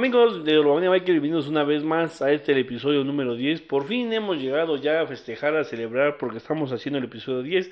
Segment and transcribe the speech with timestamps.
[0.00, 3.60] Amigos de Urbania Biker, bienvenidos una vez más a este el episodio número 10.
[3.60, 7.70] Por fin hemos llegado ya a festejar, a celebrar, porque estamos haciendo el episodio 10.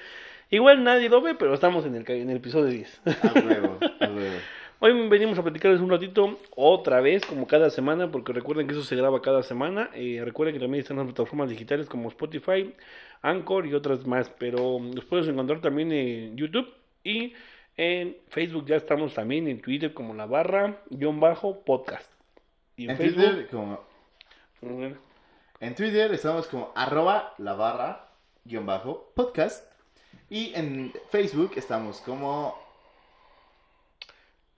[0.51, 3.01] Igual nadie lo ve, pero estamos en el, en el episodio 10.
[3.07, 3.79] A huevo.
[4.79, 8.83] Hoy venimos a platicarles un ratito, otra vez, como cada semana, porque recuerden que eso
[8.83, 9.89] se graba cada semana.
[9.95, 12.75] Eh, recuerden que también están las plataformas digitales como Spotify,
[13.23, 16.69] Anchor y otras más, pero los puedes encontrar también en YouTube
[17.03, 17.33] y
[17.79, 22.18] en Facebook ya estamos también, en Twitter como la barra, guion bajo, podcast.
[22.79, 23.25] Y en, En Facebook...
[23.25, 23.81] Twitter, como,
[25.61, 28.09] en Twitter estamos como arroba la barra
[28.45, 29.67] guion bajo podcast.
[30.31, 32.57] Y en Facebook estamos como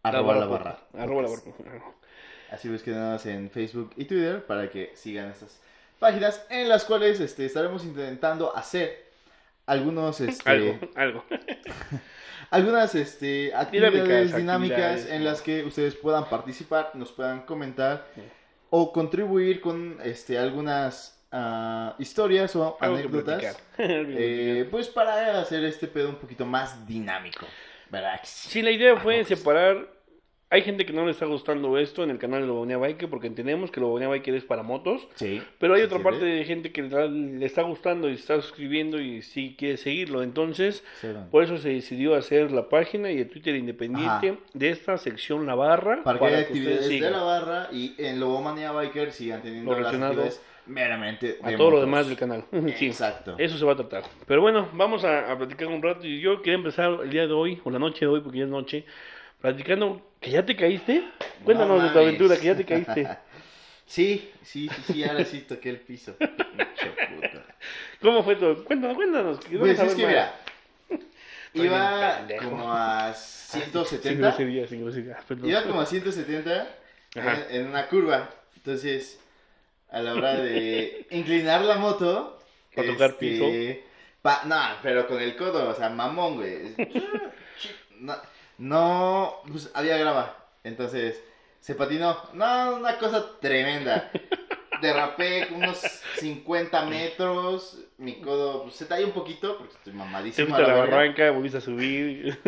[0.03, 0.79] arroba la barra.
[0.99, 1.59] Arroba la podcast.
[1.61, 1.83] barra.
[2.51, 5.59] Así búsquenos en Facebook y Twitter para que sigan estas
[5.99, 9.10] páginas en las cuales este, estaremos intentando hacer
[9.71, 11.25] algunos este, Algo, algo.
[12.51, 18.07] algunas este, actividades Dinámicas, dinámicas actividades, en las que ustedes puedan participar, nos puedan comentar
[18.69, 25.87] o contribuir con este, algunas ah, historias o Algo anécdotas, eh, pues para hacer este
[25.87, 27.47] pedo un poquito más dinámico,
[27.91, 28.19] ¿verdad?
[28.25, 29.29] Sí, la idea fue Vamos.
[29.29, 30.00] separar.
[30.53, 33.29] Hay gente que no le está gustando esto en el canal de Lobonia Biker porque
[33.29, 35.07] entendemos que Lobonia Biker es para motos.
[35.15, 35.41] Sí.
[35.59, 36.19] Pero hay ¿se otra entiende?
[36.21, 40.25] parte de gente que le está gustando y está suscribiendo y sí quiere seguirlo.
[40.25, 44.39] Entonces, Sí, por eso se decidió hacer la página y el Twitter independiente Aja.
[44.53, 46.03] de esta sección La Barra.
[46.03, 49.81] Para que haya ustedes actividades de la barra y en Lobomania Biker sigan teniendo Lo
[49.81, 51.87] las actividades meramente a de todo lo motos.
[51.87, 52.45] demás del canal.
[52.77, 52.87] Sí.
[52.87, 53.37] Exacto.
[53.39, 54.03] Eso se va a tratar.
[54.27, 56.07] Pero bueno, vamos a, a platicar un rato.
[56.07, 58.45] Y yo quería empezar el día de hoy, o la noche de hoy, porque ya
[58.45, 58.85] es noche,
[59.41, 61.05] platicando que ya te caíste.
[61.45, 63.09] Cuéntanos No de tu aventura, que ya te caíste.
[63.91, 66.15] Sí, sí, sí, sí, ahora sí toqué el piso.
[68.01, 68.65] ¿Cómo fue todo?
[68.65, 69.41] Cuéntanos, cuéntanos.
[69.41, 70.13] que Pues es que más.
[70.13, 70.35] mira,
[71.55, 74.29] iba como a Sin 170.
[74.29, 75.49] groserías, sin groserías, perdón.
[75.51, 76.69] Iba como a 170
[77.17, 77.47] Ajá.
[77.51, 78.31] en, en una curva.
[78.57, 79.19] Entonces,
[79.91, 82.39] a la hora de inclinar la moto.
[82.77, 83.45] ¿Pa tocar este, piso?
[84.23, 86.77] pa- no, pero con el codo, o sea, mamón, güey.
[87.99, 88.15] No,
[88.61, 90.37] no, pues había grava.
[90.65, 91.25] Entonces,
[91.61, 92.15] se patinó.
[92.35, 94.11] No, una cosa tremenda.
[94.83, 95.79] Derrapé unos
[96.19, 97.79] 50 metros.
[97.97, 100.59] Mi codo pues, se talló un poquito porque estoy mamadísimo.
[100.59, 102.39] la barranca, volviste a subir.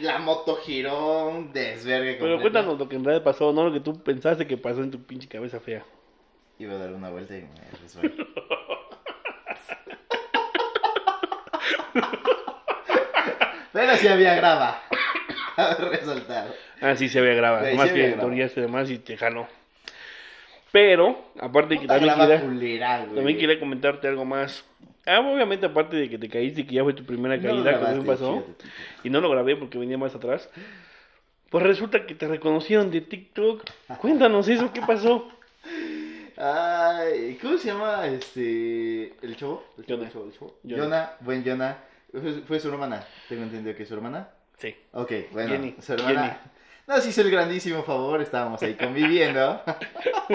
[0.00, 2.14] La moto giró un desvergue.
[2.14, 2.42] Pero completo.
[2.42, 5.00] cuéntanos lo que en realidad pasó, no lo que tú pensaste que pasó en tu
[5.00, 5.84] pinche cabeza fea.
[6.58, 8.14] Iba a dar una vuelta y me resbalé.
[13.74, 14.80] Pero sí había grava.
[15.90, 16.54] Resultado.
[16.80, 17.66] Ah, sí, se había grabado.
[17.68, 19.48] Sí, Más sí que teorías y demás y te jaló.
[20.70, 24.64] Pero, aparte de que también grava quería, culera, también quería comentarte algo más.
[25.06, 27.56] Ah, obviamente, aparte de que te caíste y que ya fue tu primera No caída,
[27.56, 28.40] que grabaste, también pasó.
[28.40, 28.64] fíjate,
[29.04, 30.48] y no lo grabé porque venía más atrás.
[31.50, 33.64] Pues resulta que te reconocieron de TikTok.
[34.00, 35.28] Cuéntanos eso, ¿qué pasó?
[36.36, 39.64] Ay, ¿cómo se llama este el chavo?
[39.78, 40.06] El chavo, Jonah.
[40.06, 40.54] el chavo, el chavo.
[40.64, 40.82] Jonah.
[40.82, 41.78] Jonah, buen Jonah.
[42.20, 43.04] Fue, fue su hermana.
[43.28, 44.28] Tengo entendido que es su hermana.
[44.58, 44.74] Sí.
[44.92, 46.38] Ok, bueno, Jenny, su hermana.
[46.86, 49.62] Nos hizo el grandísimo favor, estábamos ahí conviviendo.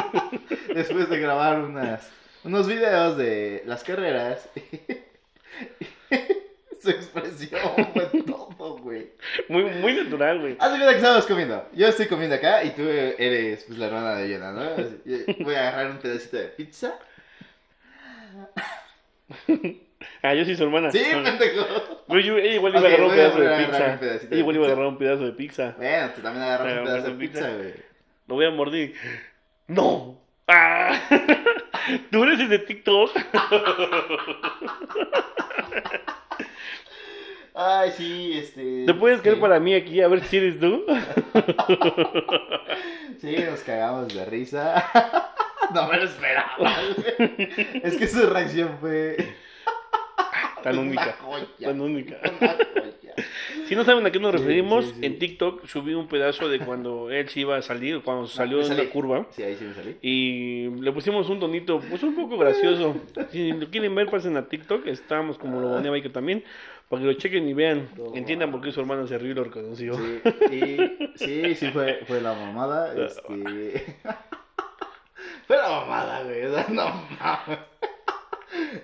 [0.74, 2.10] Después de grabar unas,
[2.44, 4.50] unos videos de las carreras.
[6.82, 7.60] Su expresión
[7.94, 9.12] fue todo, güey.
[9.50, 10.56] Muy, muy natural, güey.
[10.60, 11.68] Haz de cuenta que estábamos comiendo.
[11.74, 14.62] Yo estoy comiendo acá y tú eres pues la hermana de Jonah, ¿no?
[14.62, 16.98] Así, Voy a agarrar un pedacito de pizza.
[20.22, 20.92] Ah, yo soy su hermana.
[20.92, 22.04] Sí, pendejo.
[22.08, 24.00] Güey, yo- ella igual iba a agarrar un pedazo de pizza.
[24.32, 25.74] Ella igual iba a agarrar un pedazo de pizza.
[25.78, 27.74] Bueno, tú también agarras un pedazo de pizza, güey.
[28.28, 28.96] Lo voy a mordir.
[29.68, 30.18] ¡No!
[30.48, 31.00] ¡Ah!
[32.12, 33.12] ¿Tú eres el de TikTok?
[37.56, 38.86] Ay, sí, este.
[38.86, 39.42] ¿Te puedes caer sí.
[39.42, 40.86] para mí aquí a ver si eres tú?
[43.20, 44.82] Sí, nos cagamos de risa.
[45.74, 46.74] No me lo esperaba.
[47.84, 49.18] Es que su reacción fue.
[50.62, 51.18] Tan única.
[51.22, 52.18] joya, Tan única.
[53.68, 55.06] Si no saben a qué nos referimos, sí, sí.
[55.06, 58.64] en TikTok subí un pedazo de cuando él se iba a salir, cuando salió me
[58.64, 58.84] en salí.
[58.86, 59.28] la curva.
[59.30, 59.98] Sí, ahí sí me salí.
[60.02, 62.96] Y le pusimos un tonito, pues un poco gracioso.
[63.32, 64.88] Si lo quieren ver, pasen a TikTok.
[64.88, 66.44] Estamos como lo bonea Biker también.
[66.88, 67.90] Para que lo chequen y vean.
[67.96, 69.94] No, Entiendan por qué su hermano se rió y lo reconoció.
[69.96, 70.22] Sí,
[70.52, 72.96] y, sí, sí fue, fue la mamada.
[73.06, 73.98] Este...
[75.46, 76.42] Fue la mamada, güey.
[76.74, 76.86] No
[77.20, 77.60] mames.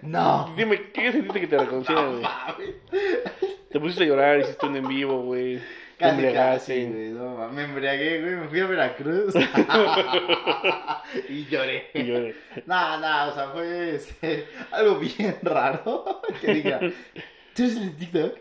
[0.02, 0.54] No.
[0.58, 2.76] Dime, ¿qué sentiste que te reconocieran, No güey?
[3.72, 5.58] Te pusiste a llorar, hiciste un en vivo, güey.
[5.58, 5.64] Te
[5.98, 7.10] Casi, casi, güey.
[7.10, 8.36] No, me embriagué, güey.
[8.36, 9.34] Me fui a Veracruz.
[11.30, 11.90] y lloré.
[11.94, 12.36] Y lloré.
[12.66, 16.22] No, no, o sea, fue este, algo bien raro.
[16.42, 18.38] Que diga, ¿tú eres el de TikTok?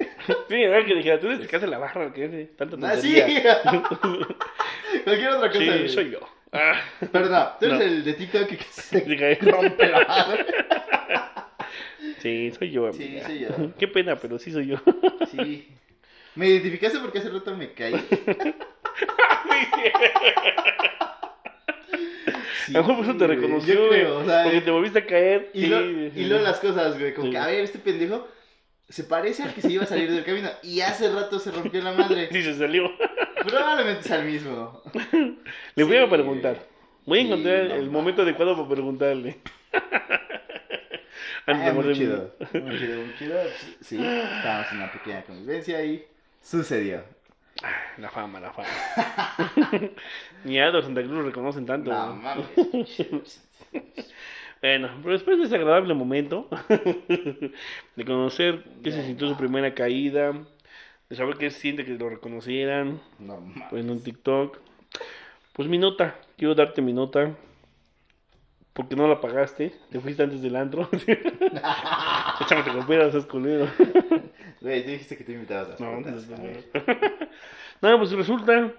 [0.48, 2.96] Sí, era que dijera, tú eres el que hace la barra, que hace tanta Ah,
[2.96, 3.14] sí.
[3.14, 3.62] tontería.
[5.04, 5.60] Cualquier otra cosa.
[5.60, 5.88] Sí, güey.
[5.88, 6.20] soy yo.
[6.52, 6.80] Ah,
[7.12, 7.84] Pero no, tú eres No.
[7.84, 10.46] el de TikTok que se Diga, rompe la madre.
[12.24, 12.92] Sí, soy yo.
[12.92, 13.26] Sí, amiga.
[13.26, 13.48] soy yo.
[13.78, 14.76] Qué pena, pero sí soy yo.
[15.30, 15.68] Sí.
[16.34, 17.94] ¿Me identificaste porque hace rato me caí?
[22.66, 25.50] Sí, a lo mejor te reconoció, yo creo, o sea, porque te volviste a caer.
[25.54, 26.12] Y, sí, lo- sí.
[26.16, 27.32] y luego las cosas, güey, como Sí.
[27.32, 28.26] que, a ver, este pendejo
[28.88, 31.80] se parece al que se iba a salir del camino y hace rato se rompió
[31.82, 32.28] la madre.
[32.32, 32.90] Sí, se salió.
[33.46, 34.82] Probablemente es al mismo.
[35.74, 36.02] Le voy Sí.
[36.02, 36.58] a preguntar.
[37.06, 39.36] Voy a Sí, encontrar no el momento adecuado para preguntarle.
[41.46, 43.38] Ah, muy chido, muy chido, muy chido.
[43.80, 46.04] Sí, estábamos en una pequeña convivencia y
[46.40, 47.02] sucedió.
[47.98, 48.68] La fama, la fama.
[50.44, 51.92] Ni Ado Santa Cruz lo reconocen tanto.
[51.92, 52.46] No mames.
[54.64, 56.48] Bueno, pero después de ese agradable momento
[57.96, 60.32] de conocer qué se sintió su primera caída,
[61.10, 64.56] de saber qué siente que lo reconocieran, No pues en un TikTok,
[65.52, 67.36] pues mi nota, quiero darte mi nota,
[68.74, 70.88] porque no la pagaste, te fuiste antes del antro,
[72.40, 73.66] échame te coopera, seas culero.
[74.60, 76.24] Güey, tú dijiste que te invitabas a las No, putas.
[77.80, 78.72] pues, pues resulta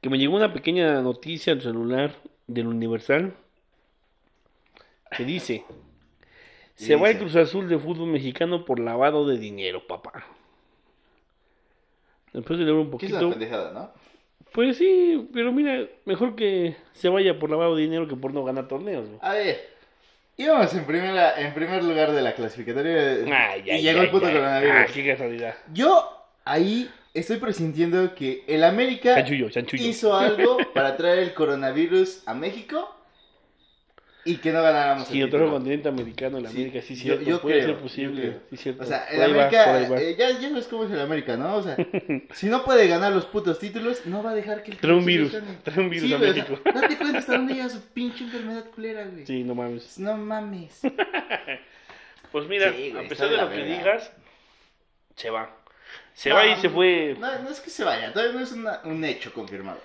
[0.00, 2.14] que me llegó una pequeña noticia al celular
[2.46, 3.34] del Universal
[5.16, 5.64] que dice:
[6.74, 10.24] Se va el Cruz Azul de fútbol mexicano por lavado de dinero, papá.
[12.32, 13.90] Después de leer un ¿Qué es la poquito, pendejada, no?
[14.52, 18.44] Pues sí, pero mira, mejor que se vaya por lavado de dinero que por no
[18.44, 19.06] ganar torneos.
[19.08, 19.18] güey.
[19.22, 19.68] A ver,
[20.36, 23.18] íbamos en, primera, en primer lugar de la clasificatoria
[23.50, 24.74] Ay, y ay, llegó ay, el puto coronavirus.
[24.76, 25.54] Ah, qué casualidad.
[25.72, 29.84] Yo ahí estoy presintiendo que el América Chanchullo, chanchullo.
[29.84, 32.94] hizo algo para traer el coronavirus a México
[34.24, 35.56] y que no ganáramos Si el otro título.
[35.56, 38.22] continente americano, el Sí, América, sí, yo- cierto, yo puede creo, ser posible.
[38.22, 38.40] yo creo.
[38.50, 38.82] Sí, cierto.
[38.84, 40.00] O sea, el América, va.
[40.00, 41.56] eh, ya, ya ves cómo es el América, ¿no?
[41.56, 41.76] O sea,
[42.34, 45.04] si no puede ganar los putos títulos, no va a dejar que el Trae un
[45.04, 45.32] virus,
[45.64, 46.60] trae un virus Sí, a güey, o sea, México.
[46.74, 49.26] date cuenta hasta dónde llega su pinche enfermedad culera, güey.
[49.26, 49.98] Sí, no mames.
[49.98, 50.80] No mames.
[52.30, 54.10] Pues mira, Sí, güey, a pesar de lo que digas,
[55.16, 55.54] se va.
[56.14, 57.14] Se No, va y se fue.
[57.18, 59.78] No, no es que se vaya, todavía no es una- un hecho confirmado.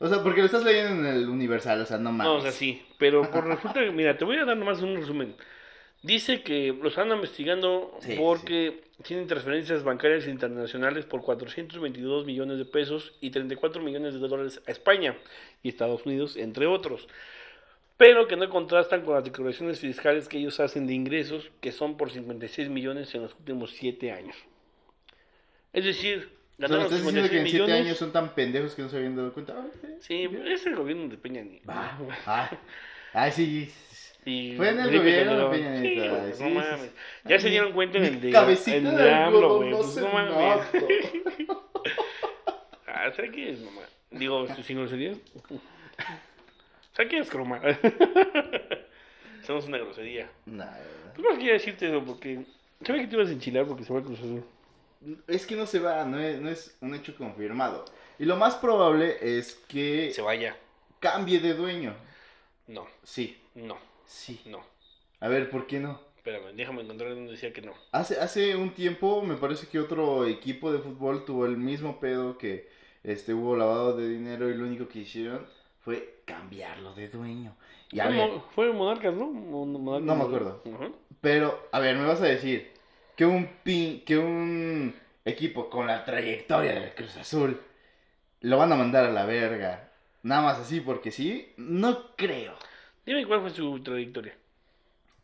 [0.00, 2.24] O sea, porque lo estás leyendo en el Universal, o sea, no mames.
[2.26, 2.82] No, o sea, sí.
[2.98, 5.34] Pero por resulta que, mira, te voy a dar nomás un resumen.
[6.02, 12.64] Dice que lo están investigando Sí, porque tienen transferencias bancarias internacionales por 422 millones de
[12.64, 15.16] pesos y 34 millones de dólares a España
[15.64, 17.08] y Estados Unidos, entre otros.
[17.96, 21.96] Pero que no contrastan con las declaraciones fiscales que ellos hacen de ingresos, que son
[21.96, 24.36] por 56 millones en los últimos 7 años.
[25.72, 27.86] Es decir, ganaron ¿Estás diciendo 56 que en 7 millones.
[27.86, 29.54] años son tan pendejos que no se habían dado cuenta?
[29.56, 29.66] Ah,
[30.00, 31.64] Sí, es el gobierno de Peña Nieto.
[31.68, 32.50] Ah,
[33.14, 33.70] ah, sí.
[34.24, 35.58] Y Fue en el gobierno de.
[35.58, 36.80] Peña Sí, Nieto, güey, sí, no sí, mames.
[36.82, 36.90] sí.
[37.26, 39.70] Ya se dieron cuenta en el de Cabecita en de AMLO, güey.
[39.70, 40.66] no Pues no mames.
[42.86, 43.82] Ah, ¿sabes qué es, mamá?
[44.10, 45.18] Digo, sin groserías.
[46.92, 47.60] ¿Sabes qué es croma?
[49.46, 50.28] Somos una grosería.
[50.46, 50.66] Nah,
[51.14, 52.02] ¿Tú no quería decirte eso?
[52.04, 52.44] Porque.
[52.84, 54.26] ¿Sabes que te ibas a enchilar porque se va a cruzar?
[55.26, 57.84] Es que no se va, no es, no es un hecho confirmado.
[58.18, 60.56] Y lo más probable es que Se vaya.
[61.00, 61.94] cambie de dueño.
[62.66, 64.40] No, Sí, no, sí.
[64.46, 64.62] no.
[65.20, 66.00] A ver, ¿por qué no?
[66.16, 67.72] Espérame, déjame encontrar donde decía que no.
[67.92, 72.36] Hace, hace un tiempo me parece que otro equipo de fútbol tuvo el mismo pedo
[72.36, 72.68] que
[73.02, 75.46] este hubo lavado de dinero y lo único que hicieron
[75.80, 77.56] fue cambiarlo de dueño.
[77.90, 79.26] Y a Fue, ver, fue Monarcas, ¿no?
[79.28, 80.62] Monarcas, No me acuerdo.
[81.20, 82.70] Pero, a ver, me vas a decir
[83.18, 84.94] que un pin, que un
[85.24, 87.60] equipo con la trayectoria del Cruz Azul
[88.42, 89.90] lo van a mandar a la verga.
[90.22, 92.54] Nada más así porque sí, no creo.
[93.04, 94.34] Dime cuál fue su trayectoria.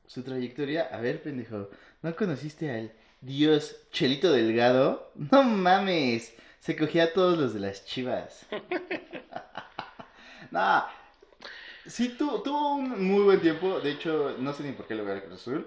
[0.07, 1.71] Su trayectoria, a ver, pendejo,
[2.03, 5.11] ¿no conociste al dios Chelito Delgado?
[5.15, 8.47] No mames, se cogía a todos los de las chivas.
[10.51, 10.85] no,
[11.87, 15.05] sí, tu- tuvo un muy buen tiempo, de hecho, no sé ni por qué lo
[15.05, 15.67] voy a Cruz Azul,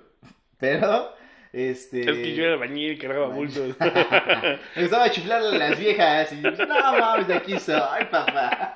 [0.60, 1.14] pero,
[1.54, 2.02] este...
[2.02, 3.76] Es que yo era bañil y cargaba bultos.
[4.76, 8.74] Me gustaba chiflarle a las viejas y yo, no mames, de aquí soy, papá.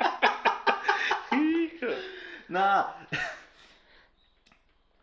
[1.31, 1.87] Hijo.
[2.47, 2.85] No.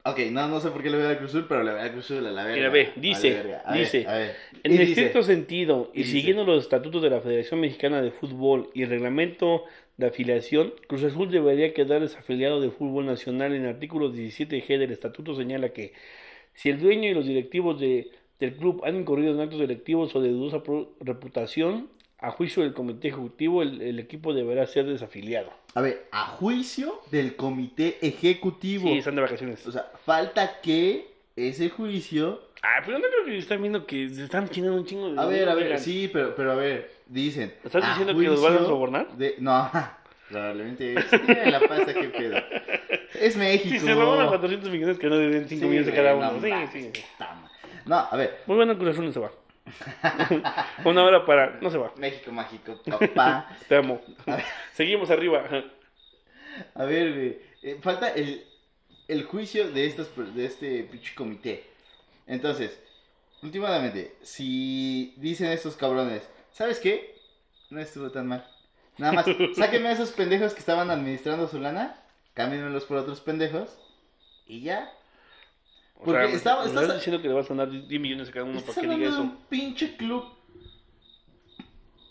[0.04, 1.80] Ok, no, no sé por qué le voy a dar Cruz Azul, pero le voy
[1.80, 2.56] a dar Cruz Azul a la verga.
[2.56, 3.62] Mira, ve, dice, verga.
[3.64, 4.36] A ver, dice, a ver.
[4.62, 8.70] En el dice, estricto sentido, y, siguiendo los estatutos de la Federación Mexicana de Fútbol
[8.74, 9.64] y el reglamento
[9.98, 13.52] de afiliación, Cruz Azul debería quedar desafiliado de fútbol nacional.
[13.52, 15.92] En el artículo 17G del estatuto señala que
[16.58, 18.10] si el dueño y los directivos de,
[18.40, 20.60] del club han incurrido en actos delictivos o de dudosa
[21.00, 21.88] reputación,
[22.18, 25.50] a juicio del comité ejecutivo, el, el equipo deberá ser desafiliado.
[25.74, 28.88] A ver, a juicio del comité ejecutivo.
[28.88, 29.64] Sí, están de vacaciones.
[29.68, 34.24] O sea, falta que ese juicio Ah, pero no creo que están viendo que se
[34.24, 37.54] están chingando un chingo de A ver, a ver, sí, pero, pero a ver, dicen.
[37.62, 39.16] ¿Estás diciendo que los van a sobornar?
[39.16, 39.70] de- No,
[40.28, 40.94] probablemente.
[41.46, 42.36] La pasa, qué pedo.
[43.20, 43.70] Es México.
[43.74, 46.30] Si se roban a 400 millones que no deben 5 Sí, millones de cada no
[46.30, 46.40] uno.
[46.42, 46.90] Sí, mames, sí.
[47.18, 47.38] madre.
[47.86, 49.30] No, a ver, Muy bueno, Cruz Azul no se va.
[50.84, 51.58] Una hora para.
[51.60, 51.92] No se va.
[51.96, 53.48] México mágico, papá.
[53.68, 54.00] Te amo.
[54.72, 55.44] Seguimos arriba.
[56.74, 57.38] A ver, güey.
[57.62, 58.44] eh, falta el,
[59.08, 61.64] el juicio de, estos, de este pinche comité.
[62.26, 62.78] Entonces,
[63.42, 67.16] últimamente, si dicen estos cabrones, ¿sabes qué?
[67.70, 68.46] No estuvo tan mal.
[68.96, 71.94] Nada más, sáquenme a esos pendejos que estaban administrando su lana,
[72.38, 73.76] cámbienmelos por otros pendejos,
[74.46, 74.92] y ya.
[75.96, 78.44] O Porque sea, estás- estás diciendo que le vas a dar 10 millones a cada
[78.46, 79.20] uno para que diga eso.
[79.20, 80.24] un pinche club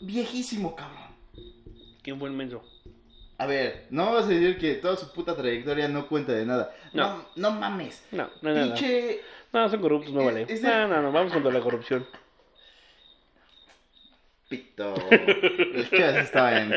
[0.01, 1.07] viejísimo, cabrón.
[2.03, 2.61] Qué buen menso.
[3.37, 6.73] A ver, no vas a decir que toda su puta trayectoria no cuenta de nada.
[6.93, 7.25] No, No.
[7.35, 8.03] no, mames.
[8.11, 8.63] No, no, no.
[8.65, 9.21] Pinche
[9.53, 10.45] no son corruptos, no vale.
[10.61, 12.05] No, no, no, vamos contra la corrupción.
[14.49, 14.95] pito.
[15.11, 16.73] El estaba en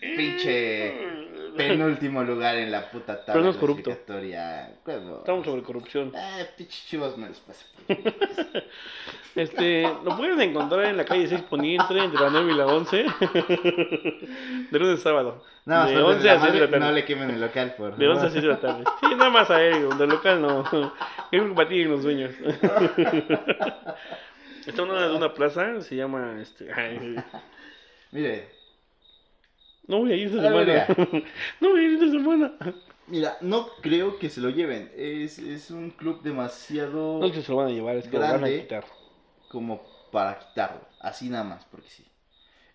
[0.00, 4.74] pinche penúltimo lugar en la puta tabla no es clasificatoria.
[4.86, 5.18] Huevo.
[5.18, 6.12] Estamos sobre corrupción.
[6.14, 7.66] Eh, pinche Chivas me los pasa.
[9.34, 12.96] Este, lo pueden encontrar en la calle 6 Poniente, entre la 9 y la 11.
[14.70, 15.42] De lunes a sábado.
[15.64, 16.78] Más de por 11 a 6 de la tarde.
[16.78, 18.32] no le quemen el local, por De 11 a favor.
[18.32, 18.84] 6 de la tarde.
[19.00, 20.62] Sí, nada más a él, del local no.
[21.32, 22.30] Que para ti en los sueños.
[24.64, 26.40] Está en una, una plaza, se llama.
[26.40, 26.70] Este,
[28.12, 28.53] Mire,
[29.86, 30.86] no voy a ir esta A semana.
[31.60, 32.52] No voy a ir esta semana.
[33.06, 34.90] mira, no creo que se lo lleven.
[34.96, 38.20] Es, es un club demasiado No que se lo van a llevar, es que lo
[38.20, 38.60] van a Grande.
[38.62, 38.84] quitar.
[39.48, 40.80] como para quitarlo.
[41.00, 42.04] Así nada más, porque sí.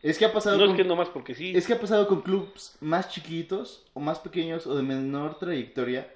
[0.01, 1.51] Es que ha pasado No es que nomás porque sí.
[1.55, 6.09] Es que ha pasado con clubs más chiquitos o más pequeños o de menor trayectoria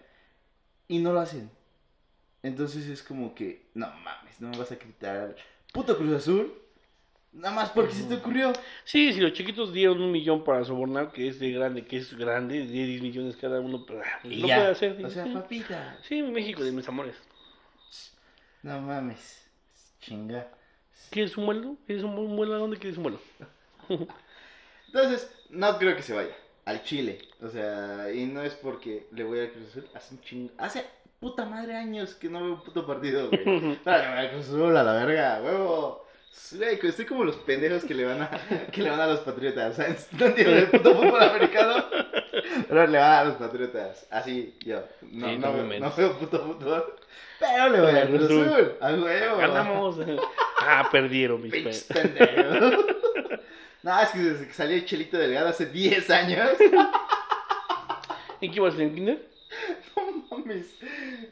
[0.87, 1.49] y no lo hacen.
[2.43, 5.35] Entonces es como que, no mames, no me vas a quitar
[5.73, 6.53] puto Cruz Azul.
[7.33, 8.53] Nada más porque se te ocurrió.
[8.83, 12.15] Sí, si los chiquitos dieron un millón para sobornar, que es de grande, que es
[12.15, 14.57] grande, de 10 millones cada uno, pero ah, Y lo ya.
[14.57, 15.05] puede hacer.
[15.05, 15.29] O sea, sí.
[15.31, 15.97] papita.
[16.03, 17.15] Sí, México de mis amores.
[18.61, 19.45] No mames.
[19.99, 20.47] Chinga.
[21.09, 21.75] ¿Quieres un vuelo?
[21.87, 22.53] ¿Quieres un vuelo?
[22.53, 23.19] ¿A dónde quieres un vuelo?
[24.87, 26.35] Entonces, no creo que se vaya
[26.65, 27.19] al Chile.
[27.41, 29.89] O sea, y no es porque le voy al Cruz Azul.
[29.95, 30.53] Hace un chingo.
[30.57, 30.85] Hace
[31.19, 33.43] puta madre años que no veo un puto partido, güey.
[33.85, 36.02] Me Cruz Azul a la verga, huevo.
[36.33, 38.29] Estoy como los pendejos que le van a,
[38.71, 39.75] que le van a los patriotas.
[39.75, 40.07] ¿sabes?
[40.17, 41.85] No entiendo el puto fútbol americano.
[42.67, 44.07] Pero le van a los patriotas.
[44.09, 44.83] Así, yo.
[45.01, 46.95] No, Sí, no, no veo, no veo puto fútbol.
[47.39, 48.73] Pero le voy al Cruz Azul.
[48.81, 49.37] A huevo.
[49.37, 49.97] Ganamos.
[50.65, 52.85] Ah, perdieron mis pendejos.
[53.81, 56.51] No, es que desde que salió el Chelito Delgado hace 10 años.
[58.39, 59.27] ¿En qué ibas en kinder?
[59.97, 60.73] No mames.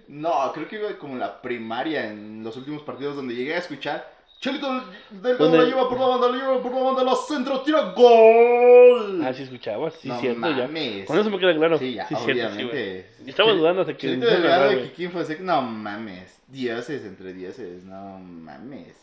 [0.10, 3.60] No, creo que iba como en la primaria, en los últimos partidos donde llegué a
[3.60, 4.05] escuchar.
[4.41, 4.67] Chelito
[5.12, 5.57] Delgado ¿Dónde?
[5.60, 9.21] la lleva por la banda, la lleva por la banda, la centro, tira gol.
[9.24, 10.57] Ah, sí escuchabas, sí, no cierto, mames.
[10.57, 11.05] ya.
[11.05, 11.77] Con eso me queda claro.
[11.77, 13.05] Sí, ya, cierto, sí, obviamente.
[13.27, 14.83] Estaba Chel- dudando hasta que Chelito Delgado güey.
[14.89, 16.41] Kikín Fonseca, no mames.
[16.48, 18.98] Dioses entre dioses, no mames.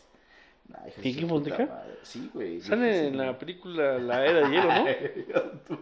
[0.67, 1.83] De ¿Kikín su puta Fonseca?
[2.03, 2.59] Sí, güey.
[2.59, 4.69] Sale en la película La Era de Hielo,
[5.69, 5.79] ¿no?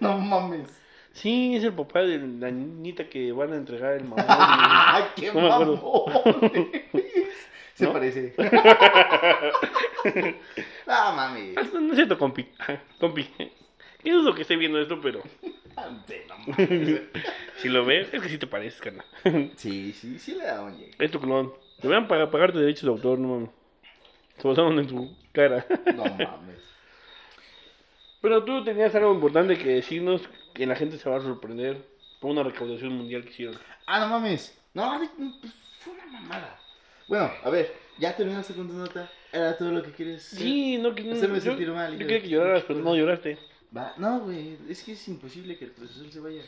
[0.00, 0.66] no mames.
[1.12, 4.24] Sí, es el papá de la niñita que van a entregar el mamón.
[4.28, 5.76] ¡Ay, qué No me acuerdo.
[6.06, 6.70] mamón!
[7.78, 7.92] Se ¿No?
[7.92, 8.34] parece.
[10.86, 11.56] no mames.
[11.56, 12.48] Ah, No es cierto, compi.
[12.58, 13.24] Ajá, Compi.
[14.02, 15.22] ¿Qué dudo que esté viendo esto, pero
[15.76, 16.56] no
[17.58, 19.06] si lo ves, es que sí te parece, carnal.
[19.54, 20.76] Sí, sí, sí le da un.
[20.98, 21.52] Es tu clon.
[21.80, 23.50] Deberían pagar, pagarte derechos de autor, no mames.
[24.38, 25.64] Se basaron en tu cara.
[25.94, 26.58] No mames.
[28.20, 31.76] Pero tú tenías algo importante que decirnos que la gente se va a sorprender
[32.20, 33.56] por una recaudación mundial que hicieron.
[33.86, 34.60] Ah, no mames.
[34.74, 36.58] No, pues, fue una mamada.
[37.08, 39.10] Bueno, a ver, ya terminaste con tu nota.
[39.32, 40.22] Era todo lo que quieres.
[40.22, 43.38] Sí, no que Hacerme yo, sentir mal, yo hijo quería que lloraras, pero no lloraste.
[43.76, 46.42] Va, no, güey, es que es imposible que el Azul se vaya.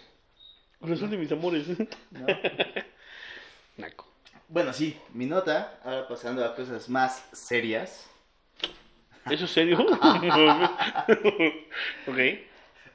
[0.79, 1.67] Corazón de mis amores.
[2.11, 2.27] No.
[3.77, 4.07] Naco.
[4.49, 8.09] bueno, sí, mi nota, ahora pasando a cosas más serias.
[9.31, 9.79] ¿Eso es serio?
[12.07, 12.19] ok.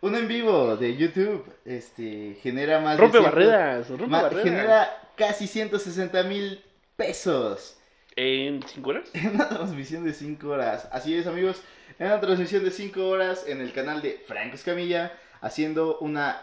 [0.01, 4.43] Un en vivo de YouTube este, genera más Rompe de ciento- barreras, rompe barreras.
[4.43, 6.61] genera casi 160 mil
[6.95, 7.77] pesos
[8.15, 9.09] ¿En 5 horas?
[9.13, 10.87] en una transmisión de 5 horas.
[10.91, 11.61] Así es, amigos,
[11.99, 15.11] en una transmisión de 5 horas en el canal de Franco Escamilla,
[15.41, 16.41] haciendo una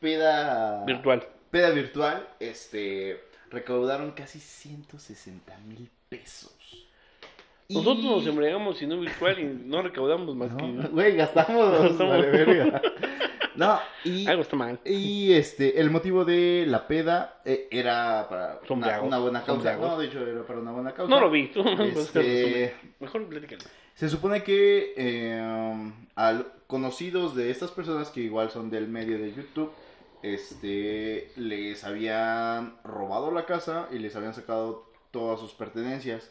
[0.00, 1.26] peda Virtual.
[1.50, 3.20] peda virtual, este,
[3.50, 6.52] recaudaron casi 160 mil pesos.
[7.68, 10.88] Y- Nosotros nos embriagamos y no virtual y no recaudamos más No, que...
[10.88, 11.98] Güey, gastamos, Gastamos.
[12.08, 12.82] vale, verga.
[13.58, 14.78] No, y, Algo está mal.
[14.84, 19.76] y este, el motivo de la peda eh, era para una, una buena causa.
[19.76, 21.12] No, de hecho era para una buena causa.
[21.12, 21.48] No lo vi.
[21.48, 23.62] Tú Este- Mejor platícalo.
[23.94, 29.34] Se supone que eh, a conocidos de estas personas que igual son del medio de
[29.34, 29.72] YouTube,
[30.22, 36.30] este, les habían robado la casa y les habían sacado todas sus pertenencias.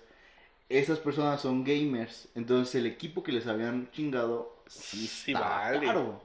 [0.69, 5.86] Esas personas son gamers, entonces el equipo que les habían chingado sí, Sí estaba vale.
[5.86, 6.22] caro.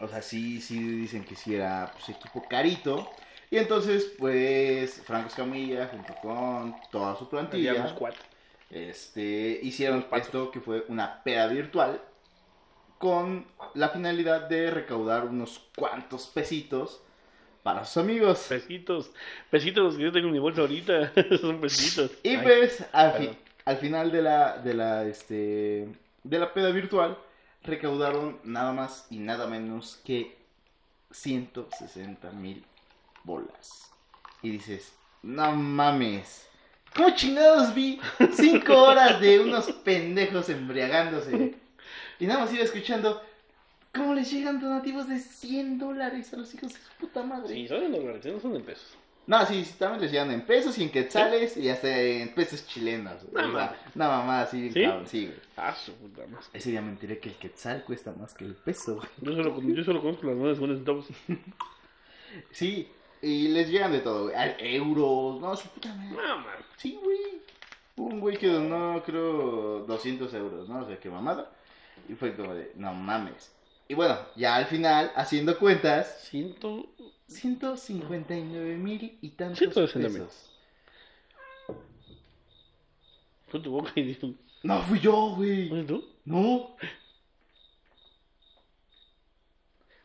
[0.00, 3.10] O sea, sí, sí dicen que sí era pues, equipo carito.
[3.50, 7.94] Y entonces, pues, Franco Escamilla, junto con toda su plantilla,
[8.70, 12.00] este, hicieron esto que fue una peda virtual
[12.98, 17.00] con la finalidad de recaudar unos cuantos pesitos
[17.62, 18.46] para sus amigos.
[18.48, 19.10] Pesitos.
[19.50, 21.12] Pesitos los que yo tengo en mi bolsa ahorita.
[21.40, 22.12] Son pesitos.
[22.22, 25.88] Y Ay, pues al, fi- al final de la de la este
[26.22, 27.16] de la peda virtual
[27.62, 30.36] recaudaron nada más y nada menos que
[31.10, 32.64] 160 mil
[33.24, 33.90] bolas.
[34.42, 36.46] Y dices, no mames.
[36.94, 38.00] ¿Cómo chingados vi
[38.32, 41.54] cinco horas de unos pendejos embriagándose?
[42.18, 43.22] Y nada más iba escuchando
[43.94, 47.54] cómo les llegan donativos de 100 dólares a los hijos de su puta madre.
[47.54, 48.96] Sí, son en dólares, no son en pesos.
[49.26, 52.66] No, sí, sí, también les llegan en pesos y en quetzales y hasta en pesos
[52.66, 53.22] chilenos.
[53.32, 53.78] No O sea, mames.
[53.94, 54.82] Una mamá así, ¿Sí?
[54.82, 55.38] cabrón, sí, güey.
[55.56, 56.46] Ah, su puta madre.
[56.52, 59.08] Ese día me enteré que el quetzal cuesta más que el peso, güey.
[59.20, 61.06] Yo solo, yo solo conozco las monedas buenas centavos.
[62.52, 62.88] Sí,
[63.22, 64.34] y les llegan de todo, güey.
[64.36, 66.10] Al- Euros, no, su puta madre.
[66.16, 66.56] No, man.
[66.76, 67.18] Sí, güey.
[67.96, 70.80] Un güey que donó, creo, 200 euros, ¿no?
[70.80, 71.50] O sea, qué mamada.
[72.08, 73.52] Y fue como de, no mames.
[73.88, 76.86] Y bueno, ya al final, haciendo cuentas, Ciento.
[77.30, 80.18] 159 mil y tantos 160 mil.
[80.18, 80.50] pesos.
[83.48, 84.34] Fue tu boca y dijo.
[84.62, 85.68] No, fui yo, güey.
[85.70, 86.04] ¿No eres tú?
[86.24, 86.76] No.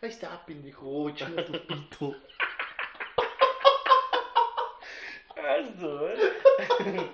[0.01, 1.09] Ahí está, pendejo.
[1.11, 2.15] Chinga tu pito.
[5.79, 6.15] Su, ¿eh?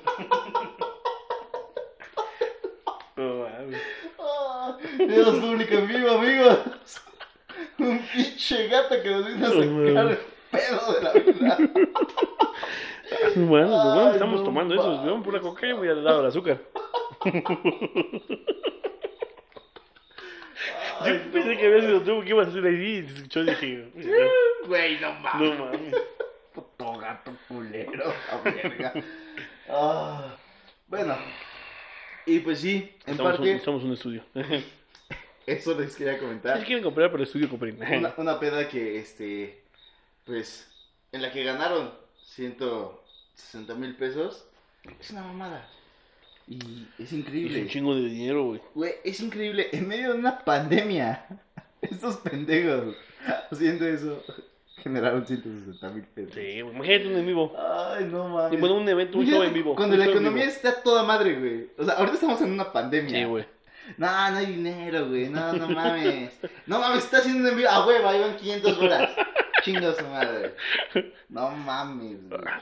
[3.18, 3.82] No mames.
[4.20, 6.59] Ah, público en vivo, amigos.
[7.81, 10.17] Un pinche gato que nos vino a sacar el
[10.51, 11.57] pedo de la vida.
[13.35, 15.03] Bueno, lo bueno Ay, estamos no tomando eso.
[15.03, 16.61] vemos pura coca, voy a dar el azúcar.
[21.03, 21.59] Yo Ay, pensé no.
[21.59, 23.91] que había sido tú que ibas a hacer ahí y se escuchó y dije.
[24.67, 25.50] Güey, no mames.
[25.57, 25.96] No mames.
[26.53, 28.13] Puto gato culero.
[28.31, 28.94] A verga.
[29.70, 30.35] Ah,
[30.87, 31.17] bueno.
[32.25, 34.24] Y pues sí, en Somos un, parte, somos un estudio.
[35.46, 36.60] Eso les quería comentar.
[36.60, 37.77] Si quieren comprar, pero estudio compren.
[37.82, 39.62] una, una peda que, este,
[40.25, 40.68] pues,
[41.12, 41.92] en la que ganaron
[42.25, 44.46] 160 mil pesos,
[45.00, 45.68] es una mamada.
[46.48, 47.68] Y es Es un increíble.
[47.68, 48.62] chingo de dinero, güey.
[48.74, 49.70] Güey, es increíble.
[49.72, 51.25] En medio de una pandemia,
[51.82, 52.96] estos pendejos
[53.51, 54.24] haciendo eso
[54.77, 56.34] generaron 160 mil pesos.
[56.34, 56.75] Sí, güey.
[56.75, 57.56] Imagínate un en vivo.
[57.58, 58.54] Ay, no mames.
[58.54, 59.75] Y bueno, un evento, un show en vivo.
[59.75, 61.70] Cuando la economía está toda madre, güey.
[61.77, 63.12] O sea, ahorita estamos en una pandemia.
[63.20, 63.46] Sí, güey.
[63.98, 65.29] No, no hay dinero, güey.
[65.29, 66.39] No, no mames.
[66.67, 67.70] No mames, está haciendo en vivo.
[67.70, 69.09] A huevo, ahí van 500 horas.
[69.63, 70.55] Chinga su madre.
[71.29, 72.41] No mames, güey.
[72.46, 72.59] Ah,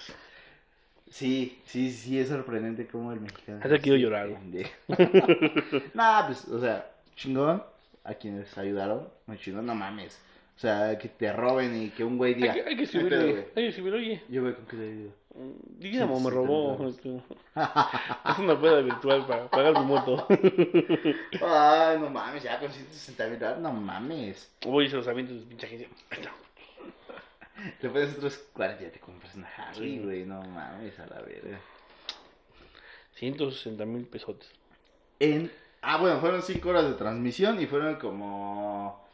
[1.11, 3.59] Sí, sí, sí, es sorprendente cómo el mexicano.
[3.63, 4.29] Hasta quiero llorar,
[5.95, 7.63] nah, pues, o sea, chingón.
[8.03, 10.19] A quienes ayudaron, muy chingón, no mames.
[10.55, 12.53] O sea, que te roben y que un güey Hay diga.
[12.53, 13.45] que, hay que "No hay Hay güey".
[13.53, 14.23] que escribirle, oye.
[14.29, 15.13] Yo voy con que le digo.
[15.33, 16.75] Dinamo Sí, me sí, robó.
[16.75, 16.89] claro.
[16.89, 17.15] este,
[18.31, 20.27] Es una peda virtual para pagar mi moto.
[21.41, 24.51] Ay, no mames, ya con 160 mil dólares, no mames.
[24.65, 26.31] Voy a los avientos de pinche está.
[27.81, 30.03] Te pones otros 40 y ya te compras una Harley, Sí.
[30.03, 31.59] güey, no mames, a la verga.
[33.15, 34.49] 160 mil pesotes.
[35.19, 35.51] En...
[35.81, 39.07] Ah, bueno, fueron 5 horas de transmisión y fueron como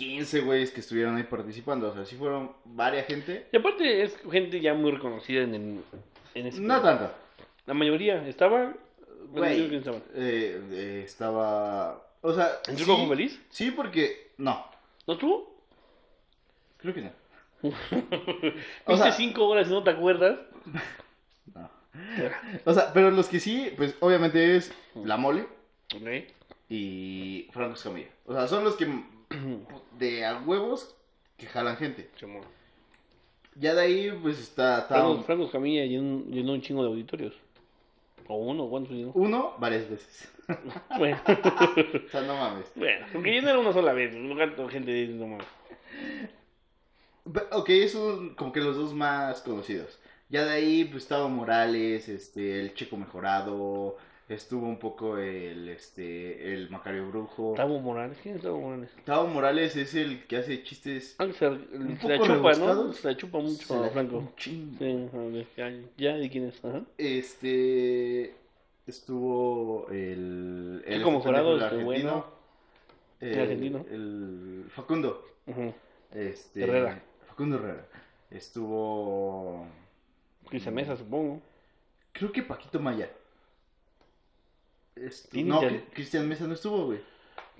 [0.00, 1.88] 15 güeyes que estuvieron ahí participando.
[1.90, 3.46] O sea, sí fueron varias gente.
[3.52, 5.80] Y aparte es gente ya muy reconocida en, el-
[6.34, 7.10] en ese No tanto.
[7.66, 8.72] La mayoría estaba.
[9.32, 9.98] Güey, estaba.
[10.14, 12.04] eh, eh, estaba...
[12.22, 12.48] O sea...
[12.66, 13.40] ¿En sí, Feliz?
[13.50, 14.32] Sí, porque...
[14.38, 14.66] No,
[15.06, 15.48] ¿No tú?
[16.78, 17.10] creo que no.
[17.62, 18.54] Viste
[18.86, 20.38] O sea- cinco horas y no te acuerdas.
[21.54, 21.68] No.
[22.64, 24.72] O sea, pero los que sí, pues obviamente es
[25.04, 25.46] La Mole
[25.94, 26.08] Ok.
[26.68, 28.08] y Franco Escamilla.
[28.26, 28.86] O sea, son los que
[29.98, 30.94] de a huevos
[31.36, 32.10] que jalan gente.
[33.56, 37.34] Ya de ahí, pues está, está Franco, Franco Camilla llenó, llenó un chingo de auditorios.
[38.26, 39.12] O uno, ¿cuántos llenó?
[39.14, 40.32] uno varias veces.
[40.98, 42.72] Bueno, O sea, no mames.
[42.74, 44.12] bueno, porque llenó era una sola vez.
[44.12, 45.46] Gente de no mames.
[47.52, 50.00] Ok, son como que los dos más conocidos.
[50.28, 53.96] Ya de ahí, pues estaba Morales, este, el Chico Mejorado,
[54.30, 57.54] Estuvo un poco el, este, el Macario Brujo.
[57.56, 58.90] Tavo Morales, ¿quién es Tavo Morales?
[59.04, 61.16] Tavo Morales es el que hace chistes.
[61.18, 62.92] Ah, se, Un se la chupa, ¿no?
[62.92, 64.18] Se la chupa mucho Se a la- Franco.
[64.18, 64.78] un chingo.
[64.78, 66.64] Sí, a ver, ya, ya, ¿de quién es?
[66.64, 66.82] Ajá.
[66.96, 68.34] Este.
[68.86, 70.82] Estuvo el.
[70.86, 72.26] el como este jurado, pendejo, el este, bueno.
[73.18, 73.84] El, El argentino.
[73.90, 75.24] el Facundo.
[76.14, 77.02] Este, Herrera.
[77.26, 77.84] Facundo Herrera.
[78.30, 79.66] Estuvo.
[80.48, 81.40] Cristian Mesa, supongo.
[82.12, 83.10] Creo que Paquito Maya.
[85.00, 85.60] Estu- no,
[85.92, 87.00] Cristian Mesa no estuvo, güey.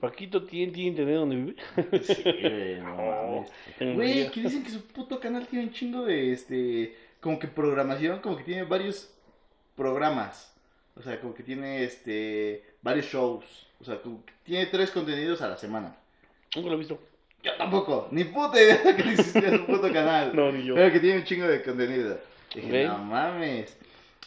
[0.01, 1.57] Paquito tiene, tiene internet donde vive.
[2.03, 3.47] Sí, güey, no Oh,
[3.81, 3.97] mames.
[3.97, 6.97] Güey, que dicen que su puto canal tiene un chingo de este.
[7.21, 9.11] Como que programación, como que tiene varios
[9.77, 10.55] programas.
[10.97, 12.65] O sea, como que tiene este.
[12.83, 13.45] Varios shows.
[13.81, 15.97] O sea, como que tiene tres contenidos a la semana.
[16.57, 16.99] Nunca lo he visto.
[17.43, 20.35] Yo tampoco, ni puta idea que existía su puto canal.
[20.35, 20.75] No, ni yo.
[20.75, 22.19] Pero que tiene un chingo de contenido.
[22.55, 23.77] Dije, no mames.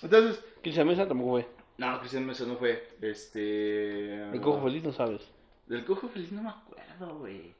[0.01, 1.45] Entonces, Cristian Mesa tampoco fue.
[1.77, 2.95] No, Cristian Mesa no fue.
[3.01, 4.23] Este.
[4.31, 5.21] El cojo feliz no sabes.
[5.67, 7.53] Del cojo feliz no me acuerdo, güey.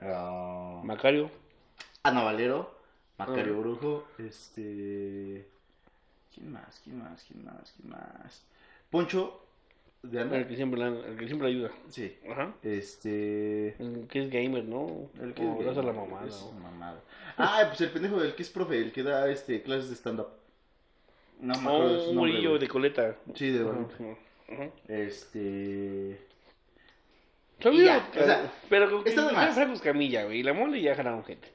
[0.00, 1.30] Ah, Macario.
[2.02, 2.74] Ana Valero,
[3.18, 3.60] Macario Ah.
[3.60, 5.46] Brujo, este.
[6.34, 6.80] ¿Quién más?
[6.82, 7.22] ¿Quién más?
[7.24, 7.72] ¿Quién más?
[7.76, 8.42] ¿Quién más?
[8.90, 9.38] Poncho
[10.02, 10.48] de El Anda.
[10.48, 11.70] que siempre, la- el que siempre ayuda.
[11.88, 12.16] Sí.
[12.28, 12.54] Ajá.
[12.62, 13.68] Este.
[13.82, 15.08] El que es gamer, ¿no?
[15.20, 16.32] El que O es hace la gamer, mamada.
[16.60, 17.00] mamada.
[17.36, 20.28] Ah, pues el pendejo del que es profe, el que da este clases de stand-up.
[21.42, 22.60] No me acuerdo Oh, su un murillo güey.
[22.60, 23.16] de coleta.
[23.34, 23.86] Sí, de verdad.
[24.88, 26.18] Este.
[27.60, 29.10] Ya, pero- o sea, pero como que.
[29.12, 30.42] Franco Escamilla, güey.
[30.42, 31.48] La mole ya jalaron gente.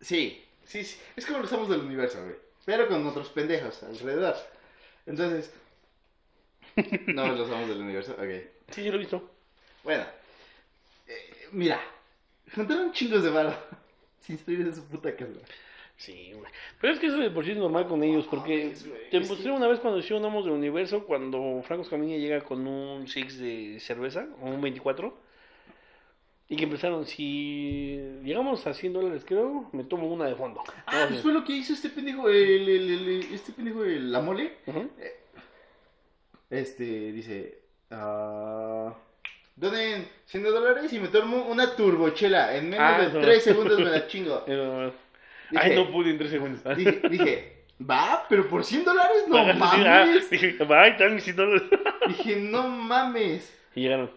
[0.00, 0.98] Sí, sí, sí.
[1.16, 2.36] Es como los amos del universo, güey.
[2.64, 4.36] Pero con otros pendejos alrededor.
[5.06, 5.52] Entonces.
[7.08, 8.50] No los amos del universo, ok.
[8.70, 9.30] Sí, sí lo he visto.
[9.84, 10.04] Bueno.
[11.06, 11.78] eh, mira.
[12.54, 13.54] Juntaron chingos de varo.
[14.20, 15.32] Sin salir de su puta casa.
[16.04, 16.50] Sí, güey.
[16.80, 18.74] Pero es que eso de por sí es normal con ellos, porque
[19.10, 23.06] te mostré una vez cuando hicieron Amos del Universo, cuando Franco Escamilla llega con un
[23.06, 25.16] six de cerveza, o un 24,
[26.48, 30.60] y que empezaron, si llegamos a 100 dólares creo, me tomo una de fondo.
[30.86, 34.20] Ah, pues fue lo que hizo este pendejo, el, el- el- este pendejo, el, la
[34.20, 34.54] mole.
[34.66, 34.90] Ujú.
[36.50, 37.58] Este, dice.
[37.90, 38.92] ah,
[39.56, 42.56] donen 100 dólares y me tomo una turbochela.
[42.56, 43.20] En menos Ah, de eso.
[43.20, 44.44] 3 segundos me la chingo.
[45.52, 46.60] Dije- Ay, no pude en 3 segundos.
[46.76, 50.28] Dije, dije, va, pero por 100 dólares no Ah, mames.
[50.30, 51.62] dije, ay, están mis 100 dólares.
[52.08, 53.52] Dije, no mames.
[53.74, 54.10] Y llegaron.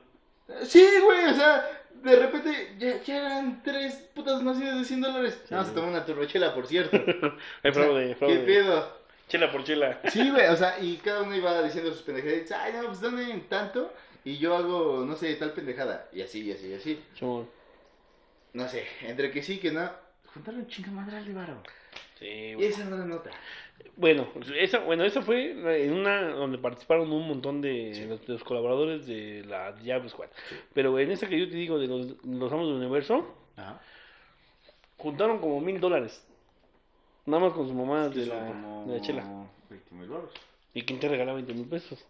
[0.63, 1.65] Sí, güey, o sea,
[2.03, 5.41] de repente ya, ya eran tres putas donaciones de 100 dólares.
[5.49, 6.95] Vamos a tomar una turbochela, por cierto.
[7.63, 8.37] Hay sea, fraude, ¿Qué fraude.
[8.39, 9.05] pedo?
[9.27, 9.99] Chela por chela.
[10.09, 12.51] Sí, güey, o sea, y cada uno iba diciendo sus pendejadas.
[12.51, 13.91] Ay, no, pues donen tanto
[14.23, 16.07] y yo hago, no sé, tal pendejada.
[16.13, 16.99] Y así, y así, y así.
[18.53, 19.89] No sé, entre que sí, que no.
[20.35, 21.63] Juntaron chinga madre al varo.
[22.19, 22.67] Sí, Y güey.
[22.67, 23.31] esa no la nota.
[23.97, 25.51] Bueno, esa, bueno, esa fue
[25.85, 30.27] en una donde participaron un montón de, los, de los colaboradores de la Diablo Squad.
[30.73, 33.81] Pero en esa que yo te digo de los, los amos del universo, Ajá.
[34.97, 36.25] juntaron como mil dólares.
[37.25, 39.23] Nada más con sus mamás de la, como de la chela.
[39.69, 40.31] 20 mil baros.
[40.73, 42.05] ¿Y quién te regala 20 mil pesos?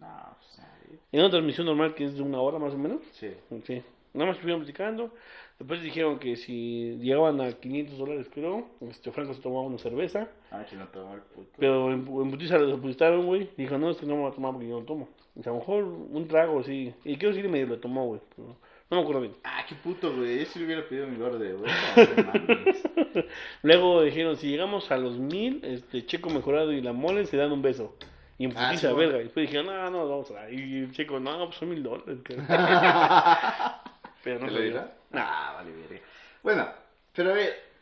[0.00, 0.66] No, pues.
[1.12, 3.00] En una transmisión normal que es de una hora más o menos.
[3.12, 3.30] Sí.
[3.66, 3.82] Sí.
[4.14, 5.14] Nada más estuvieron platicando.
[5.62, 10.28] Después dijeron que si llegaban a 500 dólares, creo, este Franco se tomaba una cerveza.
[10.50, 11.50] Ah, que no tomó el puto.
[11.56, 13.48] Pero en, en putiza lo depositaron, güey.
[13.56, 15.08] Dijo, no, es que no me voy a tomar porque yo no tomo.
[15.40, 16.92] Sea, a lo mejor un trago, sí.
[17.04, 18.20] Y quiero decir medio lo tomó, güey.
[18.36, 19.34] No me acuerdo bien.
[19.44, 20.40] Ah, qué puto, güey.
[20.40, 21.70] Yo sí le hubiera pedido mi bar de güey.
[23.62, 27.52] Luego dijeron, si llegamos a los mil, este Checo mejorado y la mole se dan
[27.52, 27.94] un beso.
[28.36, 29.20] Y en Ah, sí, verga.
[29.20, 30.50] Y después dijeron, no, no, vamos a.
[30.50, 32.18] Y Checo, no, pues son mil dólares.
[32.24, 32.46] cabrón".
[34.24, 34.96] Pero no ¿Te lo dirá?
[35.18, 36.00] Ah, vale, verga.
[36.42, 36.68] Bueno,
[37.14, 37.72] pero a ver.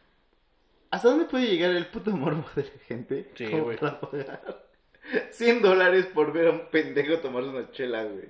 [0.90, 3.31] ¿Hasta dónde puede llegar el puto morbo de la gente?
[3.37, 3.79] Sí, güey.
[3.79, 4.66] para pagar
[5.31, 8.29] 100 dólares por ver a un pendejo tomarse una chela, güey.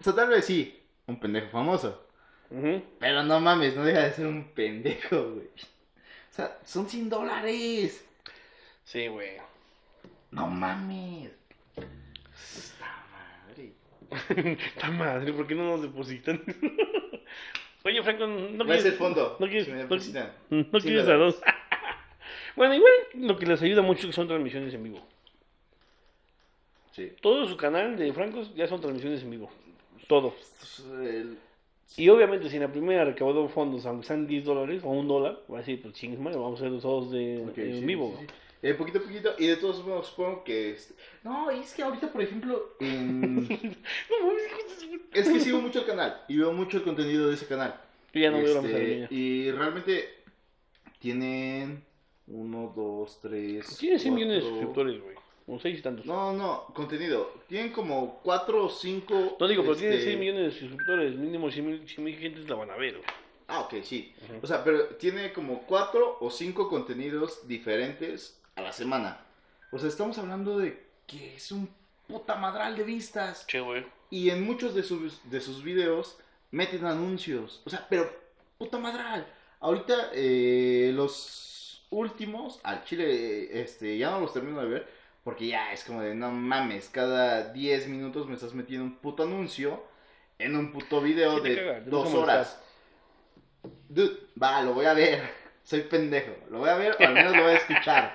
[0.00, 2.06] O sea, tal vez sí, un pendejo famoso.
[2.50, 2.82] Ujú.
[2.98, 5.46] Pero no mames, no deja de ser un pendejo, güey.
[5.46, 8.04] O sea, son 100 dólares.
[8.84, 9.36] Sí, güey.
[10.30, 11.30] No mames.
[11.76, 13.72] Esta madre.
[14.74, 16.42] Está madre, ¿por qué no nos depositan?
[17.84, 19.36] Oye, Franco, ¿no quieres, fondo.
[19.40, 20.32] no quieres, me no- depositan.
[20.50, 21.40] no Sí, quieres a dos?
[22.56, 25.00] bueno, igual lo que les ayuda mucho son transmisiones en vivo.
[26.92, 27.10] Sí.
[27.20, 29.50] Todo su canal de Francos ya son transmisiones en vivo.
[30.08, 30.34] Todo.
[31.02, 31.38] El-
[31.96, 35.40] Y obviamente, si en la primera recaudó fondos, aunque sean 10 dólares o un dólar,
[35.50, 38.16] va a decir, pues chingues vamos a hacer todos de, Ok, en sí, vivo.
[38.20, 38.26] sí.
[38.62, 39.34] Eh, poquito a poquito.
[39.38, 40.70] Y de todos modos, supongo que.
[40.70, 40.94] este-
[41.24, 43.46] No, y es que ahorita, por ejemplo, en-
[45.12, 46.22] es que sigo mucho el canal.
[46.28, 47.74] Y veo mucho el contenido de ese canal.
[48.12, 49.08] Yo ya no veo la Este, de niña.
[49.10, 50.08] Y realmente
[50.98, 51.84] tienen.
[52.28, 53.76] Uno, dos, tres.
[53.78, 55.16] Tiene 100 millones de suscriptores, güey.
[55.48, 56.06] O seis y tantos.
[56.06, 57.34] No, no, contenido.
[57.48, 59.36] Tienen como 4 o 5.
[59.40, 62.54] No digo, pero tiene 6 millones de suscriptores, mínimo 100 mil, 100 mil gentes la
[62.54, 62.92] van a ver.
[62.94, 63.04] güey.
[63.48, 64.14] Ah, ok, sí.
[64.40, 69.18] O sea, pero tiene como 4 o 5 contenidos diferentes a la semana.
[69.70, 71.68] O sea, estamos hablando de que es un
[72.06, 73.46] puta madral de vistas.
[73.46, 73.86] Che, güey.
[74.10, 76.18] Y en muchos de sus, de sus videos
[76.50, 77.62] meten anuncios.
[77.64, 78.10] O sea, pero
[78.58, 79.26] puta madral.
[79.60, 85.02] Ahorita eh, los últimos, al chile, este, ya no los termino de ver.
[85.24, 89.22] Porque ya es como de, no mames, cada 10 minutos me estás metiendo un puto
[89.22, 89.84] anuncio
[90.38, 92.60] en un puto video Sí de caga, te dos horas.
[93.88, 95.22] Dude, va, lo voy a ver.
[95.62, 96.32] Soy pendejo.
[96.50, 98.14] Lo voy a ver, o al menos lo voy a escuchar.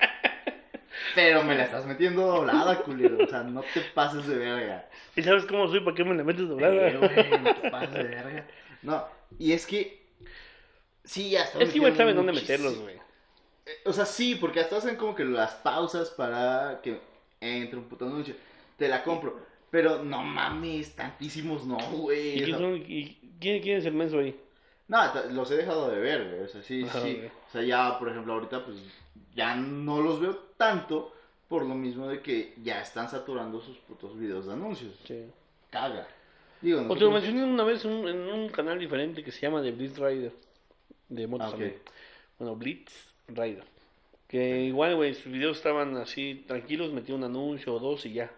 [1.17, 3.23] Pero me la estás metiendo doblada, culero.
[3.23, 4.87] O sea, no te pases de verga.
[5.15, 5.79] ¿Y sabes cómo soy?
[5.79, 6.75] ¿Para qué me la metes Eh, doblada?
[6.95, 8.47] güey, no te pases de verga.
[8.83, 9.03] No,
[9.39, 10.05] y es que.
[11.03, 12.95] Sí, ya es que igual saben dónde meterlos, güey.
[13.65, 16.99] Eh, O sea, sí, porque hasta hacen como que las pausas para que
[17.41, 18.35] entre un puto anuncio.
[18.77, 19.39] Te la compro.
[19.71, 22.37] Pero no mames, tantísimos no, güey.
[22.39, 24.39] ¿Y quién, son- y quién, quién es el menso ahí?
[24.87, 24.99] No,
[25.31, 26.41] los he dejado de ver, güey.
[26.43, 26.99] O sea, sí, sí.
[26.99, 27.25] güey.
[27.27, 28.77] O sea, ya, por ejemplo, ahorita, pues
[29.35, 31.13] ya no los veo tanto
[31.49, 34.93] por lo mismo de que ya están saturando sus putos videos de anuncios.
[35.05, 35.25] Sí.
[35.69, 36.07] Caga.
[36.61, 39.41] Digo, O te lo mencioné una vez en un, en un canal diferente que se
[39.41, 40.31] llama The Blitz Rider.
[41.09, 41.55] De motos Ah, ok.
[41.55, 41.79] también.
[42.39, 42.93] Bueno, Blitz
[43.27, 43.63] Rider.
[44.27, 48.31] Que igual, güey, sus videos estaban así tranquilos, metía un anuncio o dos y ya.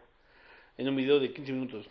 [0.77, 1.85] En un video de 15 minutos.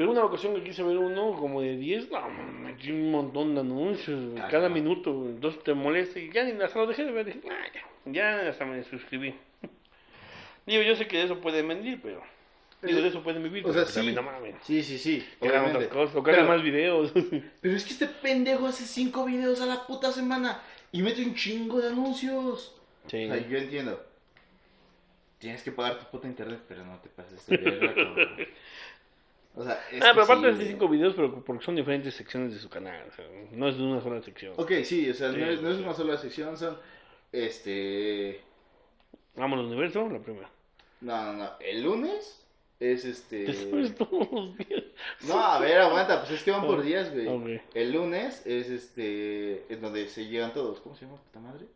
[0.00, 3.60] Pero una ocasión que quise ver uno como de 10, no, metí un montón de
[3.60, 7.26] anuncios, Ah, cada minuto, entonces te molesta y ya ni hasta lo dejé de ver,
[7.26, 7.66] dije, "Ah,
[8.06, 8.10] ya,
[8.42, 9.34] ya hasta me suscribí.
[10.66, 12.22] Digo, yo sé que de eso pueden vender, pero,
[12.80, 13.96] digo, de eso pueden vivir, O sea, sí.
[13.96, 14.54] también no mames.
[14.62, 15.22] Sí, sí, sí.
[15.38, 15.84] Que hagan obviamente.
[15.88, 17.12] otras cosas, o que hagan más videos.
[17.60, 21.34] Pero es que este pendejo hace cinco videos a la puta semana y mete un
[21.34, 22.74] chingo de anuncios.
[23.06, 23.26] sí.
[23.26, 24.02] O sea, yo entiendo.
[25.38, 28.28] Tienes que pagar tu puta internet, pero no te pases de verga, cabrón.
[29.56, 32.52] O sea, es Ah, pero aparte sí, de cinco videos, pero porque son diferentes secciones
[32.54, 34.54] de su canal, o sea, no es de una sola sección.
[34.56, 36.78] Ok, sí, o sea, Sí, no, es, no es una sola sección, son.
[37.32, 38.40] Este.
[39.36, 40.48] Vamos al universo, la primera.
[41.00, 41.50] No, no, no.
[41.60, 42.44] El lunes
[42.78, 43.44] es este.
[43.46, 44.84] Te sabes todos los días.
[45.26, 47.60] No, a ver, aguanta, pues es que van por días, güey.
[47.74, 49.64] El lunes es este.
[49.72, 50.80] Es donde se llegan todos.
[50.80, 51.66] ¿Cómo se llama, puta madre?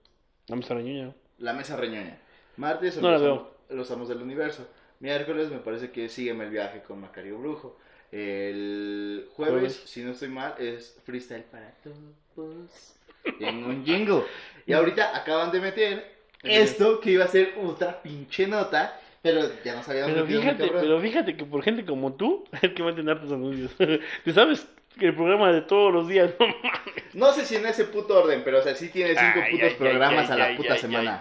[0.49, 1.15] La ñuña.
[1.39, 2.19] La mesa reñoña.
[2.57, 3.51] Martes son No la veo.
[3.71, 4.67] los amos del universo.
[5.01, 7.77] Miércoles me parece que Sígueme el viaje con Macario Brujo.
[8.13, 11.75] El jueves, si no estoy mal, es freestyle para
[12.35, 12.95] todos.
[13.41, 14.23] En un jingle.
[14.67, 19.01] Y ahorita acaban de meter esto que iba a ser otra pinche nota.
[19.23, 22.83] Pero ya nos habíamos Pero fíjate, pero fíjate que por gente como tú, es que
[22.83, 23.75] meten hartos anuncios.
[24.25, 24.69] Tú sabes
[25.01, 27.15] el programa de todos los días, no mames.
[27.15, 29.71] No sé si en ese puto orden, pero o sea, sí tiene cinco Ay, putos
[29.71, 31.21] ay, programas ay, a la puta semana.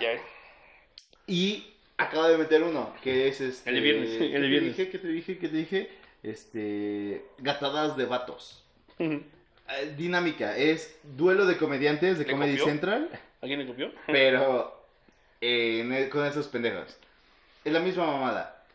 [1.25, 3.69] Y acaba de meter uno, que es este.
[3.69, 4.77] El de viernes, el de ¿qué te viernes.
[4.77, 4.89] dije?
[4.91, 5.37] ¿Qué te dije?
[5.37, 5.89] ¿Qué te dije?
[6.23, 7.25] Este.
[7.39, 8.63] Gatadas de vatos.
[8.99, 12.65] Eh, dinámica, es duelo de comediantes de ¿Le Comedy copió?
[12.65, 13.09] Central,
[13.41, 13.91] ¿A quién le copió?
[14.07, 14.85] pero
[15.41, 16.97] eh, el- con esos pendejos.
[17.65, 18.65] Es la misma mamada.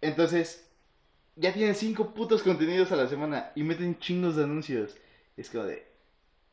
[0.00, 0.68] Entonces,
[1.36, 4.96] ya tienen cinco putos contenidos a la semana y meten chingos de anuncios.
[5.36, 5.86] Es como de,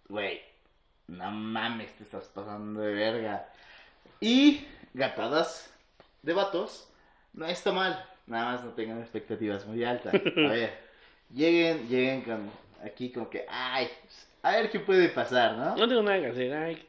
[0.07, 0.41] güey,
[1.07, 3.49] no mames, te estás pasando de verga.
[4.19, 5.71] Y gatadas
[6.21, 6.89] de vatos,
[7.33, 8.05] no está mal.
[8.27, 10.13] Nada más no tengan expectativas muy altas.
[10.13, 10.73] A ver,
[11.33, 12.49] lleguen, lleguen con
[12.85, 13.89] aquí como que, ay,
[14.43, 15.75] a ver qué puede pasar, ¿no?
[15.75, 16.53] No tengo nada que hacer.
[16.53, 16.87] Ay,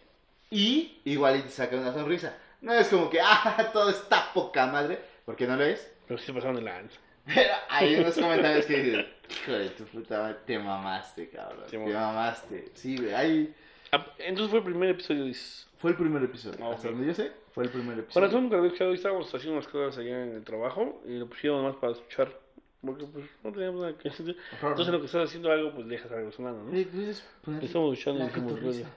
[0.50, 2.36] Y igual y te saca una sonrisa.
[2.60, 5.90] No es como que, ah, todo está poca madre, porque no lo es.
[6.06, 6.98] pero sí se pasaron de lanza.
[7.24, 11.78] Pero hay unos comentarios que dicen, hijo de tu puta madre, te mamaste, cabrón, Te
[11.78, 12.70] te, mamaste.
[12.74, 13.54] Sí, güey, ahí
[13.90, 15.32] Ah, Entonces fue el primer episodio.
[15.78, 16.58] fue el primer episodio.
[16.64, 16.94] Ah, Hasta ok.
[16.94, 18.40] donde yo sé, fue el primer episodio.
[18.40, 18.90] lo había escuchado.
[18.90, 22.40] Hoy estábamos haciendo unas cosas allá en el trabajo y lo pusimos más para escuchar.
[22.84, 24.36] Porque pues no teníamos nada que hacer.
[24.54, 26.76] Entonces, en lo que estás haciendo algo, pues dejas algo sonando, ¿no?
[26.76, 28.88] Eh, ¿puedes poner Estamos escuchando y dijimos, bueno,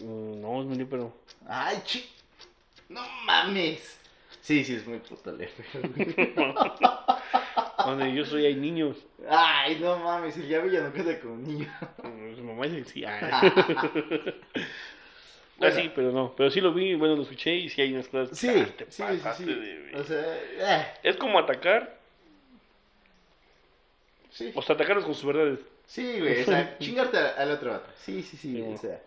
[0.00, 1.12] mm, no, es muy pero.
[1.46, 2.04] Ay, chi.
[2.90, 3.98] No mames.
[4.42, 5.52] Sí, sí, es muy puto leve.
[7.78, 8.98] Donde yo soy, hay niños.
[9.28, 11.66] Ay, no mames, el llave ya no queda como niño.
[12.02, 13.04] Mm, Su mamá que sí.
[15.60, 16.34] Ah, sí, pero no.
[16.36, 18.36] Pero sí lo vi, bueno, lo escuché y sí hay unas cosas.
[18.36, 19.44] Sí, ah, te sí, sí, sí.
[19.44, 21.96] de- O sea, eh, Es como atacar,
[24.30, 24.52] sí.
[24.54, 25.60] o sea, atacarlos con sus verdades.
[25.86, 27.90] Sí, güey, o sea, chingarte al, otro vato.
[27.98, 28.62] Sí, sí, sí, Sí.
[28.62, 29.00] o sea.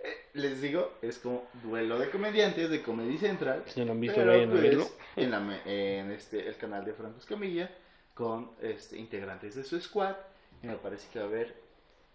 [0.00, 3.62] eh, les digo, es como duelo de comediantes de Comedy Central.
[3.66, 4.86] Si no lo han visto, pero, vayan a pues, verlo.
[5.16, 7.70] En, la en este, el canal de Franco Escamilla,
[8.14, 10.14] con este, integrantes de su squad.
[10.62, 11.54] Y me parece que va a haber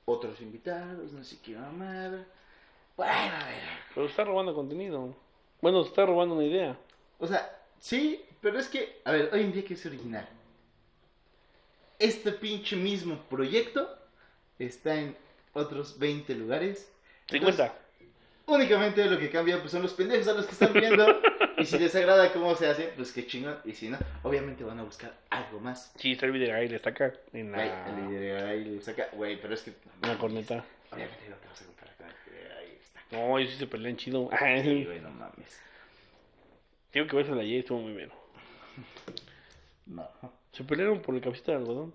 [0.05, 2.25] otros invitados, no sé qué mamada.
[2.97, 3.63] Bueno, a ver.
[3.93, 5.15] Pero está robando contenido.
[5.62, 6.77] Bueno, está robando una idea.
[7.19, 10.25] O sea, Sí, pero es que, a ver, hoy en día que es original.
[11.99, 13.93] Este pinche mismo proyecto
[14.58, 15.17] está en
[15.51, 16.89] otros 20 lugares.
[17.27, 17.73] 50.
[18.45, 21.06] Únicamente lo que cambia pues, son los pendejos a los que están viendo.
[21.58, 23.60] y si les agrada cómo se hace, pues qué chingón.
[23.65, 25.91] Y si no, obviamente van a buscar algo más.
[25.97, 28.82] Sí, está el video ahí, le está acá en Güey, la, el video ahí le
[28.82, 29.71] saca, güey, pero es que.
[29.71, 30.63] en la corneta.
[30.89, 33.03] Obviamente no te vas a comparar con el video ahí está.
[33.13, 34.30] No, ellos sí se pelean chido.
[34.32, 35.62] Sí, güey, no mames.
[36.91, 38.12] Tengo que verse la ayer, estuvo muy bien.
[39.86, 40.08] No.
[40.52, 41.93] Se pelearon por el cabecita de algodón.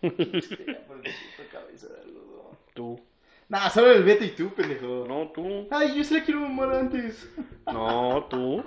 [0.00, 0.16] Siento
[1.52, 2.58] cabeza de algodón.
[2.74, 3.00] Tú.
[3.48, 5.06] Nah, solo el Beto y tú, pendejo.
[5.06, 5.68] No, tú.
[5.70, 7.30] Ay, yo se la quiero mamar antes.
[7.66, 8.64] No, tú.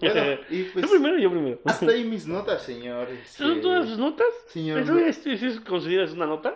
[0.00, 0.84] Bueno, y pues.
[0.84, 1.60] Yo primero, yo primero.
[1.64, 3.28] Hasta ahí mis notas, señores.
[3.28, 4.26] ¿Son todas sus notas?
[4.48, 4.80] Señor.
[4.80, 6.54] ¿Eso es, eso es consideras una nota?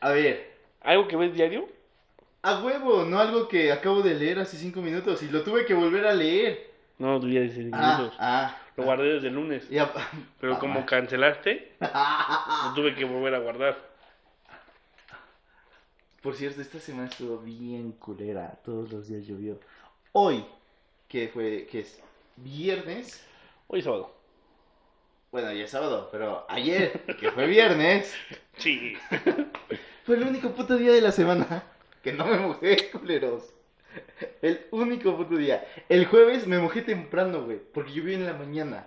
[0.00, 0.53] A ver,
[0.84, 1.68] ¿Algo que ves diario?
[2.44, 5.72] a huevo, no algo que acabo de leer hace cinco minutos y lo tuve que
[5.72, 6.70] volver a leer.
[6.98, 8.58] No, tú ya dices Ah, ah.
[8.76, 9.66] Lo guardé desde el lunes.
[9.70, 9.90] Ya.
[10.40, 10.86] Pero como ah.
[10.86, 13.78] cancelaste, lo tuve que volver a guardar.
[16.20, 18.58] Por cierto, esta semana estuvo bien culera.
[18.62, 19.58] Todos los días llovió.
[20.12, 20.44] Hoy,
[21.08, 21.98] que fue, que es
[22.36, 23.26] viernes.
[23.68, 24.14] Hoy es sábado.
[25.32, 28.14] Bueno, ya es sábado, pero ayer, que fue viernes,
[28.58, 28.96] Sí.
[30.04, 31.62] Fue el único puto día de la semana
[32.02, 33.54] que no me mojé, culeros.
[34.42, 35.64] El único puto día.
[35.88, 38.86] El jueves me mojé temprano, güey, porque llovió en la mañana.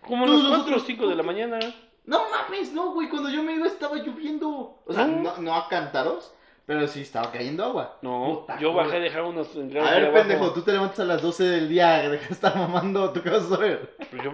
[0.00, 1.58] Como los 4 o otros 5 de la mañana.
[2.04, 4.78] No mames, no, güey, cuando yo me iba estaba lloviendo.
[4.86, 5.22] O sea, No.
[5.22, 6.32] no, no a cantaros,
[6.64, 7.98] pero sí estaba cayendo agua.
[8.02, 11.20] No, Puta, yo bajé a dejar unos A ver, pendejo, tú te levantas a las
[11.20, 13.56] 12 del día, deja de estar mamando, ¿tú qué vas a?
[13.58, 14.32] Pues yo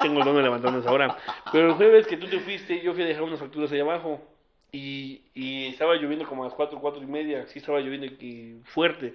[0.00, 1.16] tengo el don de levantarme a esa hora.
[1.52, 4.20] Pero el jueves que tú te fuiste, yo fui a dejar unas facturas ahí abajo.
[4.76, 7.46] Y, y estaba lloviendo como a las 4, 4 y media.
[7.46, 9.14] Sí estaba lloviendo y fuerte.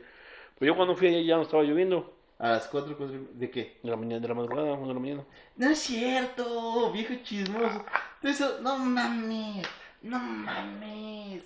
[0.58, 2.14] Pero yo cuando fui allá ya no estaba lloviendo.
[2.40, 3.78] A las 4, 4, ¿de qué?
[3.84, 5.24] De la mañana, de la madrugada, 1 de la mañana.
[5.58, 7.86] No es cierto, viejo chismoso.
[8.24, 9.68] Eso, no mames,
[10.02, 11.44] no mames.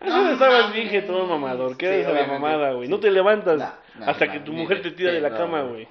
[0.00, 1.76] Ah, No estabas bien que todo mamador.
[1.76, 2.86] ¿Qué Sí, eres de la mamada, güey?
[2.86, 2.90] sí.
[2.90, 5.86] No te levantas No, no, hasta que tu mujer te tira de la cama, güey.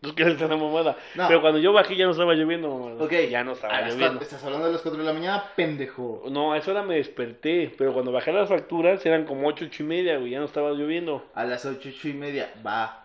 [0.00, 0.96] Tú que eres de la mamada.
[1.14, 1.26] No.
[1.26, 3.02] Pero cuando yo bajé ya no estaba lloviendo, mamada.
[3.04, 4.20] Ok, Ya no estaba a las lloviendo.
[4.20, 6.22] estás hablando de las 4 de la mañana, pendejo.
[6.30, 7.72] No, a esa hora me desperté.
[7.78, 10.30] Pero cuando bajé las facturas eran como 8, 8 y media, güey.
[10.30, 11.24] Ya no estaba lloviendo.
[11.34, 13.02] A las 8, 8 y media, va.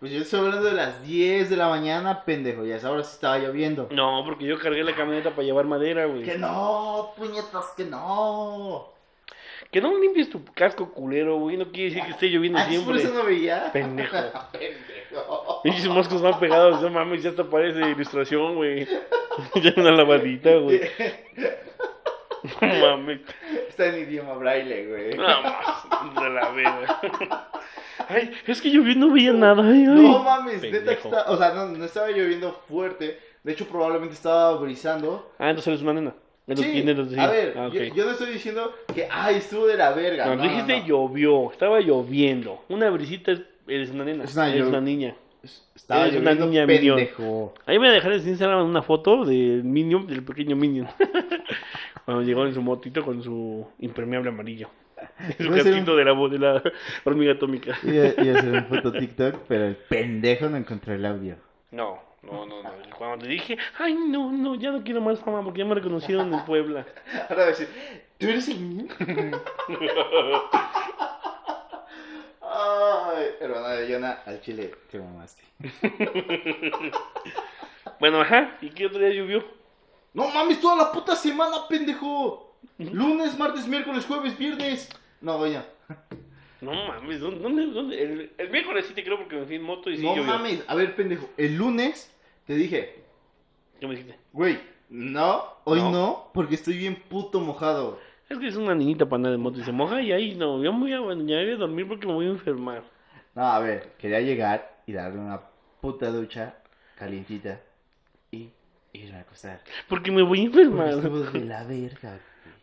[0.00, 2.64] Pues yo estoy hablando de las 10 de la mañana, pendejo.
[2.64, 3.86] Ya a esa hora sí estaba lloviendo.
[3.92, 6.24] No, porque yo cargué la camioneta para llevar madera, güey.
[6.24, 8.88] Que no, puñetas, que no.
[9.72, 11.56] Que no limpies tu casco culero, güey.
[11.56, 13.02] No quiere decir que esté lloviendo Ah, por siempre.
[13.02, 13.72] eso no veía.
[13.72, 14.16] Pendejo.
[14.52, 15.60] pendejo.
[15.64, 18.86] Pinches moscos van pegados, no mames, ya hasta parece ilustración, güey.
[19.62, 20.80] ya una lavadita, güey.
[22.60, 23.20] No mames.
[23.68, 25.14] Está en idioma braille, güey.
[25.16, 27.48] No mames, de la verga.
[28.08, 29.62] Ay, es que yo vi- no veía nada.
[29.62, 30.02] Ay, ay.
[30.02, 33.18] No mames, neta que está, o sea, no, no estaba lloviendo fuerte.
[33.44, 35.32] De hecho, probablemente estaba brisando.
[35.38, 36.14] Ah, entonces eres una nena.
[36.46, 37.72] De los Sí, de los- a ver, Ah, ok.
[37.74, 40.34] yo, yo no estoy diciendo que, ay, estuvo de la verga.
[40.34, 40.86] No, dijiste no.
[40.86, 42.64] llovió, estaba lloviendo.
[42.68, 45.14] Una brisita es, eres una nena, Es una eres una niña.
[45.74, 46.96] Estaba Eres una lloviendo, niña minion.
[46.96, 47.54] pendejo.
[47.66, 50.86] Ahí me voy a dejar en Instagram una foto del Minion, del pequeño Minion.
[52.04, 54.68] Cuando llegó en su motito con su impermeable amarillo.
[55.38, 56.62] Su casquito de la, de la
[57.04, 57.76] hormiga atómica.
[57.82, 61.36] Iba a hacer un foto TikTok, pero el pendejo no encontró el audio.
[61.72, 62.70] No, no, no, no.
[62.98, 66.32] Cuando te dije, ay, no, no, ya no quiero más fama porque ya me reconocieron
[66.32, 66.86] en Puebla.
[67.28, 67.68] Ahora decir,
[68.18, 68.88] ¿tú eres el niño?
[72.54, 75.42] Ay, hermana de Yona, al chile te mamaste.
[77.98, 79.44] Bueno, ajá, ¿y qué otro día llovió?
[80.12, 82.56] No mames, toda la puta semana, pendejo.
[82.78, 84.88] Lunes, martes, miércoles, jueves, viernes.
[85.20, 85.62] No, oye.
[86.62, 87.66] No mames, ¿dónde?
[87.66, 88.02] dónde?
[88.02, 90.24] El, el miércoles sí te creo porque me fui en moto y sí no llovió.
[90.32, 91.28] mames, a ver, pendejo.
[91.36, 92.14] El lunes
[92.46, 93.02] te dije,
[93.80, 94.16] ¿Qué me dijiste?
[94.32, 95.90] güey, no, hoy No.
[95.90, 97.98] no, porque estoy bien puto mojado.
[98.28, 100.62] Es que es una niñita para andar en moto y se moja y ahí no,
[100.62, 102.82] yo me voy a bañar y a dormir porque me voy a enfermar.
[103.34, 105.40] No, a ver, quería llegar y darle una
[105.80, 106.54] puta ducha
[106.96, 107.60] calientita
[108.30, 108.48] y
[108.92, 109.60] irme a acostar.
[109.88, 110.88] Porque me voy a Porque enfermar.
[110.94, 112.56] estuvo de la verga, güey.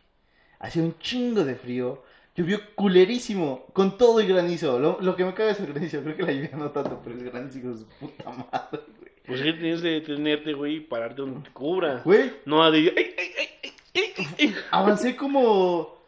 [0.58, 2.02] Hacía un chingo de frío.
[2.40, 4.78] Llovió culerísimo, con todo y granizo.
[4.78, 6.02] Lo, lo que me caga es el granizo.
[6.02, 9.12] Creo que la lluvia no tanto, pero el granizo su puta madre, güey.
[9.26, 12.00] Pues es que tienes que detenerte, güey, y pararte donde te cubra.
[12.02, 12.94] Güey, No de...
[12.96, 16.00] ¡Ay, avancé como.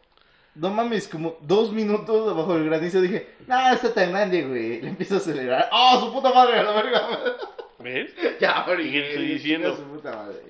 [0.55, 2.99] No mames, como dos minutos abajo del granizo.
[2.99, 4.81] Dije, nah, está tan grande, güey.
[4.81, 5.69] Le empiezo a acelerar.
[5.71, 6.59] ¡Oh, su puta madre!
[6.59, 7.01] A la verga.
[7.79, 8.11] ¿Ves?
[8.39, 9.75] ya, ¿Y qué estoy diciendo?
[9.75, 10.41] Su puta madre.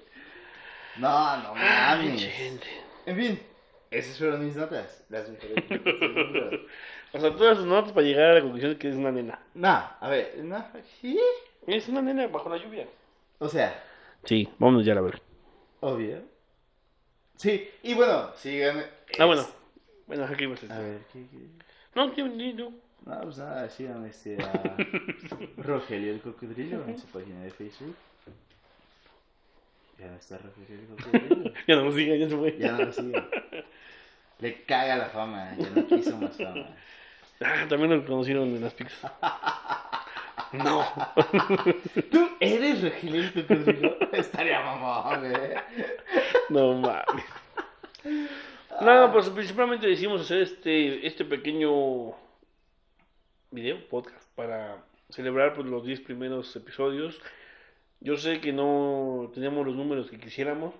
[0.98, 2.26] No, no Ay, mames.
[2.26, 2.68] gente.
[3.06, 3.40] En fin,
[3.98, 5.06] esas fueron mis notas.
[5.10, 6.60] Las mundo.
[7.14, 9.40] O sea, todas sus notas para llegar a la conclusión de que es una nena.
[9.54, 9.70] No,
[10.00, 10.66] a ver, no,
[11.02, 11.20] sí.
[11.68, 12.88] Es una nena bajo la lluvia.
[13.40, 13.84] O sea,
[14.26, 15.22] Sí, vámonos ya a ver.
[15.82, 16.22] obvio.
[17.36, 18.86] Sí, y bueno, sigan.
[19.20, 19.46] Ah, bueno.
[20.08, 21.38] Bueno, aquí vas a A ver, ¿qué, qué?
[21.96, 22.74] No, tío, ni tú.
[23.06, 24.78] No, pues nada, sigan este, a
[25.58, 27.96] Rogelio el Cocodrilo en su página de Facebook.
[30.00, 31.54] Ya no está Rogelio el Cocodrilo.
[31.68, 32.58] Ya no nos siga, ya se fue.
[32.58, 33.26] Ya no lo siguen.
[34.40, 36.68] Le caga la fama, ya no quiso más fama.
[37.42, 39.12] Ah, también lo conocieron en las pizzas.
[40.54, 40.86] No.
[42.12, 43.98] ¿Tú eres Rogelio el Cocodrilo?
[44.12, 45.56] Estaría mamón, güey.
[46.50, 47.26] No mames.
[48.82, 52.14] No, pues principalmente decidimos hacer este, este pequeño
[53.50, 57.20] video, podcast, para celebrar pues, los 10 primeros episodios.
[58.00, 60.74] Yo sé que no tenemos los números que quisiéramos,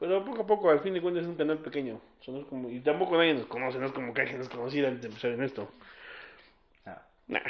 [0.00, 2.00] pero poco a poco, al fin de cuentas, es un canal pequeño.
[2.20, 4.38] O sea, no es como- y tampoco nadie nos conoce, no es como que alguien
[4.38, 5.70] nos conociera antes de empezar en esto.
[6.86, 6.92] No,
[7.28, 7.40] Nah.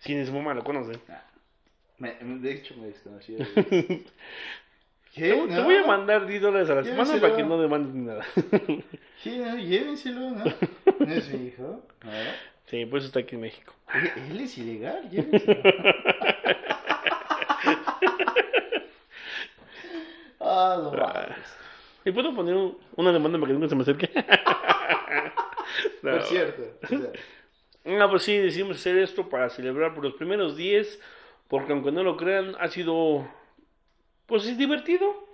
[0.00, 0.92] Si ni su mamá lo conoce.
[1.08, 1.14] no.
[1.98, 3.38] Me- de hecho, me desconocía.
[5.14, 5.30] Te, ¿Qué?
[5.32, 5.62] te No.
[5.64, 8.24] voy a mandar 10 dólares a la semana para que no demandes ni nada.
[9.22, 10.44] Sí, no, llévenselo, ¿no?
[10.98, 11.62] No es mi hijo.
[12.02, 12.10] ¿no?
[12.66, 13.72] sí, pues está aquí en México.
[14.28, 15.62] Él es ilegal, llévenselo.
[20.56, 21.58] Ah, no mames.
[22.04, 24.10] ¿Y puedo poner un- una demanda para que nunca se me acerque?
[26.02, 26.10] No.
[26.12, 26.62] Por cierto.
[26.82, 26.98] o sea,
[27.84, 31.00] No, pues sí, decidimos hacer esto para celebrar por los primeros 10,
[31.48, 33.26] porque aunque no lo crean, ha sido,
[34.26, 35.26] pues es divertido,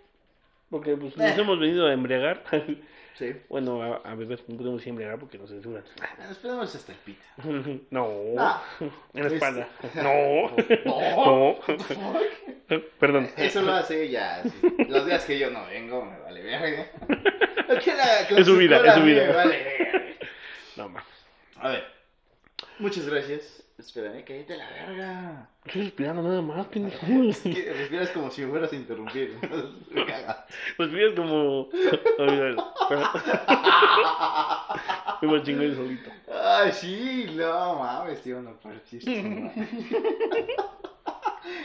[0.70, 1.40] porque pues nos Eh.
[1.40, 2.44] hemos venido a embriagar.
[3.14, 3.34] sí.
[3.48, 5.84] bueno, a, a beber, no podemos decir embriagar porque nos censuran.
[6.18, 7.22] Nos esperamos hasta el pito.
[7.90, 8.08] no,
[8.38, 8.62] Ah,
[9.14, 9.68] en la espalda.
[9.94, 10.50] No,
[10.84, 11.58] No.
[12.68, 13.30] no, perdón.
[13.36, 14.42] Eso lo hace ella.
[14.42, 14.50] sí.
[14.88, 16.86] Los días que yo no vengo, me vale verga.
[17.68, 19.26] Es su vida, es su vida.
[19.26, 20.02] Me vale verga.
[20.76, 21.04] No, ma.
[21.56, 21.84] A ver.
[22.78, 23.62] Muchas gracias.
[23.80, 25.48] Espérame, cállate la verga.
[25.64, 27.06] Estoy respirando nada más, pendejo.
[27.06, 29.38] Es que respiras como si fueras a interrumpir.
[29.90, 30.46] Me caga.
[30.76, 31.68] Respiras como...
[35.22, 36.10] Me voy a chingar yo solito.
[36.30, 38.58] Ay, sí, no mames, tío, no no.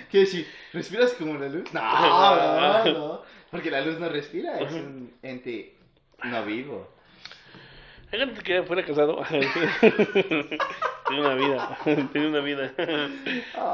[0.09, 0.47] ¿Qué decir?
[0.71, 1.73] ¿Respiras como la luz?
[1.73, 3.21] No, no, no.
[3.51, 5.75] Porque la luz no respira, es un ente
[6.23, 6.94] no vivo.
[8.17, 9.21] Gente que fuera casado.
[9.79, 11.77] Tiene una vida.
[12.11, 12.73] Tiene una vida.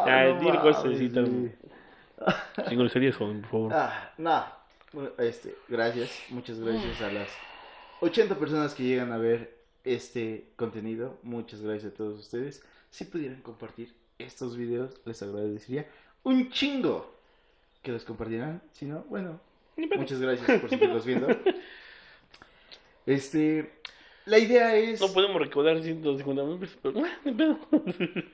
[0.05, 1.53] Ay, dile cosas así tan-
[2.67, 3.73] Sin groserías, por favor.
[3.73, 4.45] Ah, no.
[4.93, 7.29] Bueno, Este, gracias, muchas gracias a las
[8.01, 11.17] 80 personas que llegan a ver este contenido.
[11.23, 12.61] Muchas gracias a todos ustedes.
[12.89, 15.87] Si pudieran compartir estos videos, les agradecería
[16.23, 17.15] un chingo
[17.81, 18.61] que los compartieran.
[18.73, 19.39] Si no, bueno,
[19.77, 21.27] muchas gracias por seguirlos viendo.
[23.05, 23.71] Este,
[24.25, 27.01] la idea es, No podemos recaudar 150 mil pesos, pero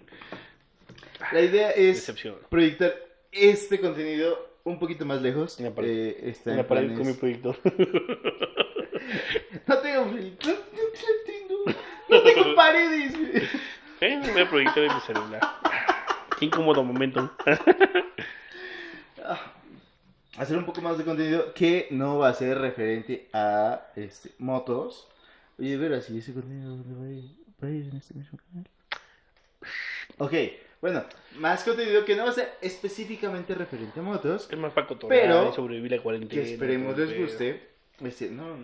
[1.32, 2.36] la idea es Decepción.
[2.50, 2.94] proyectar
[3.32, 5.58] este contenido un poquito más lejos.
[5.60, 5.90] En la pared.
[5.90, 7.58] Eh, está la pared con mi planes- proyector.
[9.68, 10.56] No tengo proyector,
[12.10, 13.14] no, tengo paredes.
[14.02, 14.20] ¿Eh?
[14.34, 15.42] Voy a proyectar en mi celular.
[16.38, 17.32] Qué incómodo momento.
[20.38, 25.08] Hacer un poco más de contenido que no va a ser referente a este, motos.
[25.60, 27.36] Oye, verás, ¿y ese contenido dónde va a ir?
[27.64, 28.70] ¿Va a ir en este mismo canal?
[30.20, 30.34] Ok,
[30.82, 31.03] bueno,
[31.38, 34.47] más contenido que no va a ser específicamente referente a motos.
[34.51, 36.43] Es más para cotorrear Pero y sobrevivir la cuarentena.
[36.43, 37.70] Que esperemos les guste.
[38.01, 38.58] Este, no,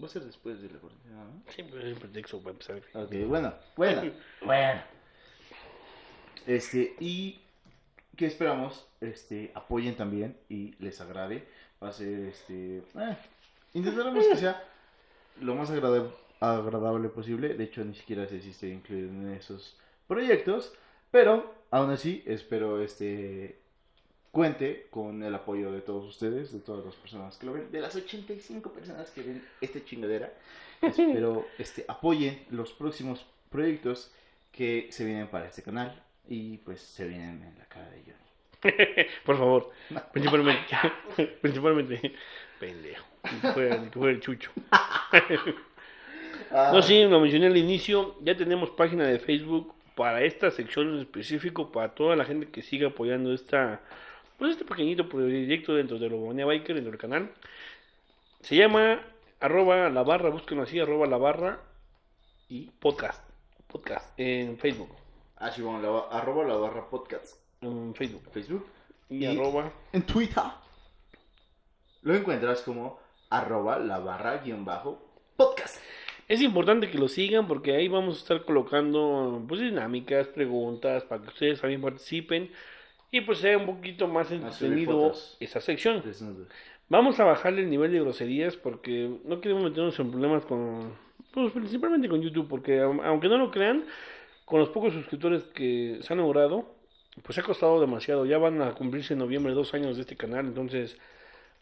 [0.00, 1.42] va a ser después de la cuarentena, ¿no?
[1.52, 2.82] Siempre es un pretexto para empezar.
[2.94, 4.12] Ok, bueno, bueno,
[4.44, 4.82] bueno.
[6.46, 7.40] Este, y
[8.16, 11.48] que esperamos, este, apoyen también y les agrade.
[11.82, 13.16] Va a ser, este, eh,
[13.74, 14.71] intentaremos que sea
[15.40, 16.10] lo más agrada-
[16.40, 17.54] agradable posible.
[17.54, 19.76] De hecho, ni siquiera sé si estoy incluido en esos
[20.06, 20.72] proyectos,
[21.10, 23.58] pero aún así espero, este,
[24.30, 27.80] cuente con el apoyo de todos ustedes, de todas las personas que lo ven, de
[27.80, 30.32] las 85 personas que ven esta chingadera.
[30.82, 34.10] Espero este, apoyen los próximos proyectos
[34.50, 38.31] que se vienen para este canal y pues se vienen en la cara de Johnny.
[39.24, 39.70] Por favor.
[40.12, 40.76] Principalmente.
[41.40, 42.14] Principalmente.
[42.58, 43.06] Pendejo.
[43.22, 44.50] Que fuera, que fuera el chucho.
[46.50, 48.16] No, sí, lo mencioné al inicio.
[48.20, 52.60] Ya tenemos página de Facebook para esta sección en específico, para toda la gente que
[52.60, 53.80] siga apoyando esta,
[54.38, 57.30] pues este pequeñito proyecto dentro de Lobonia Biker, dentro del canal.
[58.42, 59.00] Se llama
[59.40, 61.60] arroba la barra, búsquenlo así, arroba la barra
[62.50, 63.26] y podcast.
[63.66, 64.94] Podcast en Facebook.
[65.36, 68.22] Ah, sí, bueno, la, arroba la barra podcast En Facebook.
[69.08, 69.72] Y, Y- arroba.
[69.92, 70.42] En Twitter
[72.02, 72.98] lo encuentras como
[73.30, 75.00] arroba la barra guion bajo
[75.36, 75.76] podcast.
[76.28, 81.22] Es importante que lo sigan porque ahí vamos a estar colocando pues dinámicas, preguntas para
[81.22, 82.50] que ustedes también participen
[83.10, 86.02] y pues sea un poquito más entretenido esa sección.
[86.04, 86.46] Desnudo.
[86.88, 90.94] Vamos a bajarle el nivel de groserías porque no queremos meternos en problemas con,
[91.32, 93.84] pues principalmente con YouTube, porque au- aunque no lo crean,
[94.44, 96.74] con los pocos suscriptores que se han logrado,
[97.22, 98.24] pues ha costado demasiado.
[98.26, 100.96] Ya van a cumplirse en noviembre dos años de este canal, entonces,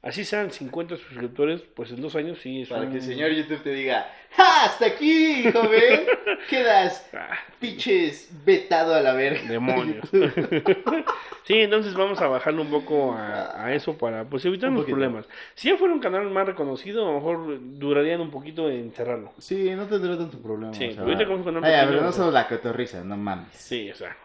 [0.02, 3.30] así sean 50 suscriptores, pues en dos años sí es Para un- que el señor
[3.32, 4.64] YouTube te diga, ¡Ja!
[4.66, 6.00] ¡Hasta aquí, joven!
[6.48, 9.42] Quedas Ah, pinches vetado a la verga.
[9.48, 10.08] demonios.
[11.44, 14.96] sí, entonces vamos a bajarle un poco a, a eso para pues evitarnos poquito.
[14.96, 15.26] problemas.
[15.54, 19.32] Si ya fuera un canal más reconocido, a lo mejor durarían un poquito en cerrarlo.
[19.38, 20.72] Sí, no tendrá tanto problema.
[20.74, 23.16] Sí, o sea, ahorita como un canal Ay, a ver, no solo la cotorriza, no
[23.16, 23.48] mames.
[23.52, 24.16] Sí, o sea.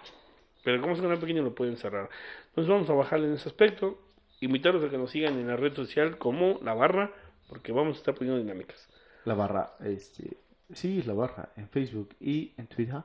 [0.65, 2.09] Pero como es canal pequeño lo pueden cerrar.
[2.49, 3.99] Entonces vamos a bajarle en ese aspecto.
[4.41, 7.13] Invitarlos a que nos sigan en la red social como La Barra,
[7.47, 8.89] porque vamos a estar poniendo dinámicas.
[9.23, 10.37] La barra, este.
[10.73, 13.01] Sí, la barra en Facebook y en Twitter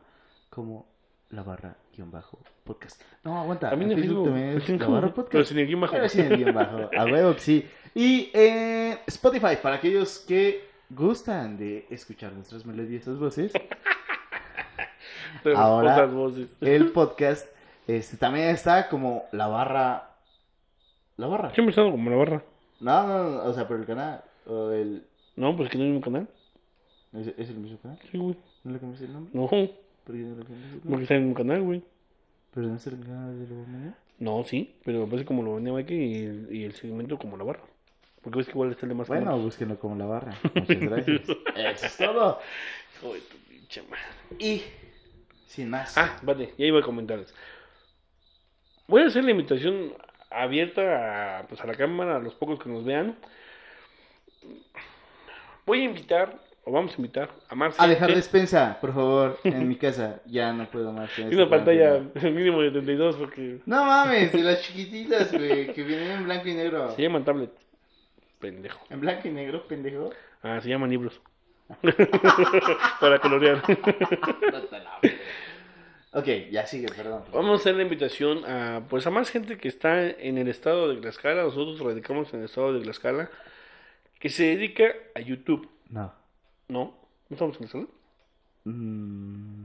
[0.49, 0.87] como
[1.29, 3.03] la barra guion bajo podcast.
[3.23, 3.71] No, aguanta.
[3.71, 5.49] También en en Facebook Facebook, también es la barra pero podcast.
[5.49, 5.93] sin el guion bajo.
[5.93, 6.91] Pero sin el guion bajo.
[6.97, 7.69] A huevo sí.
[7.95, 14.00] Y en Spotify, para aquellos que gustan de escuchar nuestras melodiosas voces, Pero
[15.57, 16.49] ahora- voces.
[16.61, 17.47] el podcast
[17.87, 20.11] este, también está como la barra.
[21.17, 21.53] La barra.
[21.53, 22.43] Siempre estado como La Barra.
[22.81, 24.23] No, no, no, o sea, pero el canal.
[24.47, 25.05] O el.
[25.37, 26.27] No, pues que no hay un canal.
[27.13, 27.99] ¿Es, es el mismo canal?
[28.11, 28.37] Sí, güey.
[28.65, 29.31] ¿No le cambiaste el nombre?
[29.35, 30.81] No, ¿Por qué no le cambiaste el nombre?
[30.89, 31.83] porque está en un canal, güey.
[32.55, 33.99] ¿Pero no es el canal de Lobo Mañana?
[34.19, 37.45] No, sí, pero parece como lo venía Mike y el, y el segmento como La
[37.45, 37.63] Barra.
[38.23, 40.35] Porque ves que igual está el de más Bueno, búsquenlo como la barra.
[40.55, 41.23] Muchas gracias.
[41.57, 42.39] Eso es todo.
[43.01, 44.05] Joder, tu pinche madre.
[44.39, 44.63] Y,
[45.51, 45.99] sin más.
[45.99, 47.35] Ah, vale, ya iba a comentarles.
[48.87, 49.95] Voy a hacer la invitación
[50.31, 53.17] abierta a, pues, a la cámara, a los pocos que nos vean.
[55.67, 59.69] Voy a invitar, o vamos a invitar, a más A dejar despensa, por favor, en
[59.69, 60.21] mi casa.
[60.27, 61.11] Ya no puedo más.
[61.19, 62.31] Y una pantalla cuarentena.
[62.37, 66.55] mínimo de 32 porque No mames, de las chiquititas, güey, que vienen en blanco y
[66.55, 66.93] negro.
[66.93, 67.67] se llaman tablets.
[68.39, 68.81] Pendejo.
[68.89, 70.11] En blanco y negro, pendejo.
[70.43, 71.21] Ah, se llaman libros.
[73.01, 73.63] Para colorear.
[76.13, 77.23] ok, ya sigue, perdón.
[77.33, 80.89] Vamos a hacer la invitación a pues a más gente que está en el estado
[80.89, 83.31] de Tlaxcala, nosotros radicamos en el estado de Tlaxcala,
[84.19, 85.69] que se dedica a YouTube.
[85.89, 86.13] No.
[86.69, 86.95] ¿No?
[87.29, 87.87] ¿No estamos en Tlaxcala?
[88.65, 89.63] Mm,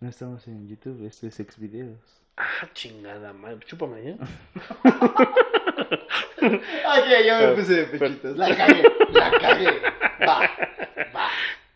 [0.00, 1.98] no estamos en YouTube, esto es Xvideos.
[2.36, 4.18] Ah, chingada madre, chúpame ¿eh?
[6.44, 8.36] Ok, ya me Pero- puse de pechitos.
[8.36, 8.82] La cagué,
[9.12, 9.66] la cagué.
[10.20, 10.40] Va,
[11.13, 11.13] va.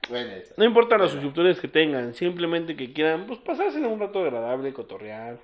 [0.09, 0.33] Bueno.
[0.57, 5.39] No importa los suscriptores que tengan, simplemente que quieran pues pasársela un rato agradable, cotorrear,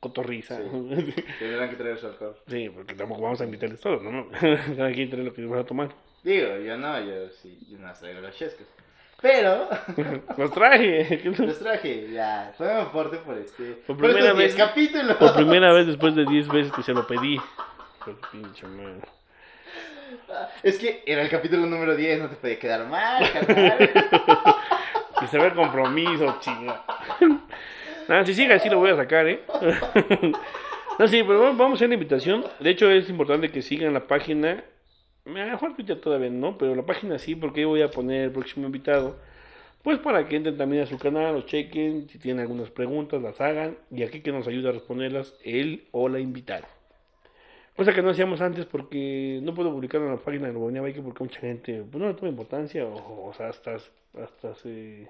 [0.00, 0.58] cotorriza.
[1.38, 2.36] Tendrán que traer su alcohol.
[2.46, 4.28] Sí, porque tampoco vamos a invitarles todos, ¿no?
[4.76, 5.90] Cada quien trae lo que va a tomar.
[6.22, 8.66] Digo, yo no, yo sí, yo no traigo los chescos.
[9.22, 9.66] Pero,
[10.36, 11.22] Los traje.
[11.24, 12.52] los traje, ya.
[12.58, 13.72] Fue mi aporte por este.
[13.86, 15.16] Por por primera estos 10 vez- capítulos.
[15.16, 17.38] Por primera vez después de 10 veces que se lo pedí.
[18.04, 19.00] Pero pinche madre.
[20.62, 23.90] Es que era el capítulo número 10, no te puede quedar mal, carnal.
[25.20, 26.84] Que se vea compromiso, chinga.
[28.08, 29.42] Nada, si sigue así lo voy a sacar, ¿eh?
[30.98, 32.44] No, sí, pero vamos a hacer la invitación.
[32.58, 34.64] De hecho, es importante que sigan la página.
[35.26, 38.30] A lo mejor Twitter todavía no, pero la página sí, porque voy a poner el
[38.30, 39.16] próximo invitado.
[39.82, 43.40] Pues para que entren también a su canal, los chequen, si tienen algunas preguntas, las
[43.40, 43.76] hagan.
[43.90, 46.66] Y aquí que nos ayude a responderlas él o la invitada.
[47.76, 51.02] Cosa que no hacíamos antes porque no puedo publicar en la página de Nueva Bike
[51.02, 53.76] porque mucha gente pues, no le toma importancia o, o sea, hasta,
[54.22, 55.08] hasta se,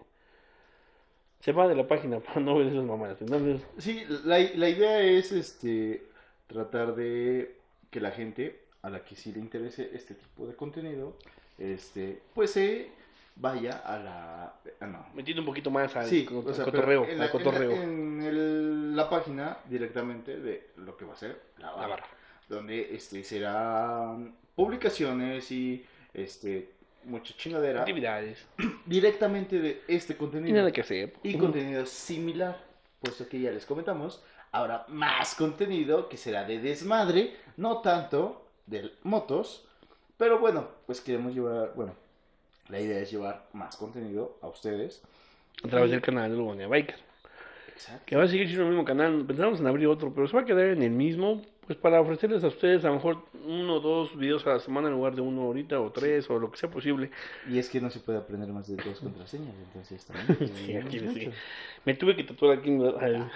[1.41, 3.21] se va de la página para no ver esas mamadas.
[3.23, 6.03] Entonces, Sí, la, la idea es este
[6.49, 7.55] tratar de
[7.91, 11.17] que la gente a la que sí le interese este tipo de contenido,
[11.59, 12.89] este, pues se
[13.37, 15.07] vaya a la ah, no.
[15.14, 17.05] metiendo un poquito más al, Sí, o sea, al cotorreo.
[17.05, 17.71] en al la, cotorreo.
[17.71, 21.83] en la- en el- la página directamente de lo que va a ser la barra,
[21.83, 22.07] La barra.
[22.49, 25.84] Donde este serán publicaciones y
[26.14, 26.70] este
[27.05, 28.44] mucha chingadera Actividades.
[28.86, 31.14] directamente de este Y contenido nada que hacer.
[31.22, 32.59] y contenido similar,
[33.01, 34.22] puesto que ya les comentamos,
[34.53, 39.66] habrá más contenido que será de desmadre, no tanto de motos,
[40.16, 41.94] pero bueno, pues queremos llevar, bueno,
[42.68, 45.03] la idea es llevar más contenido a ustedes.
[45.62, 46.97] A través del canal de Lugonia Biker.
[47.72, 48.03] Exacto.
[48.07, 49.24] Que va a seguir siendo el mismo canal.
[49.26, 51.42] Pensamos en abrir otro, pero se va a quedar en el mismo.
[51.67, 54.87] Pues para ofrecerles a ustedes a lo mejor uno o dos videos a la semana
[54.87, 57.11] en lugar de uno ahorita o tres o lo que sea posible.
[57.51, 60.51] Y es que no se puede aprender más de dos contraseñas, entonces también.
[60.57, 61.19] Sí, aquí mucho.
[61.19, 61.31] sí.
[61.85, 63.31] Me tuve que tatuar aquí la,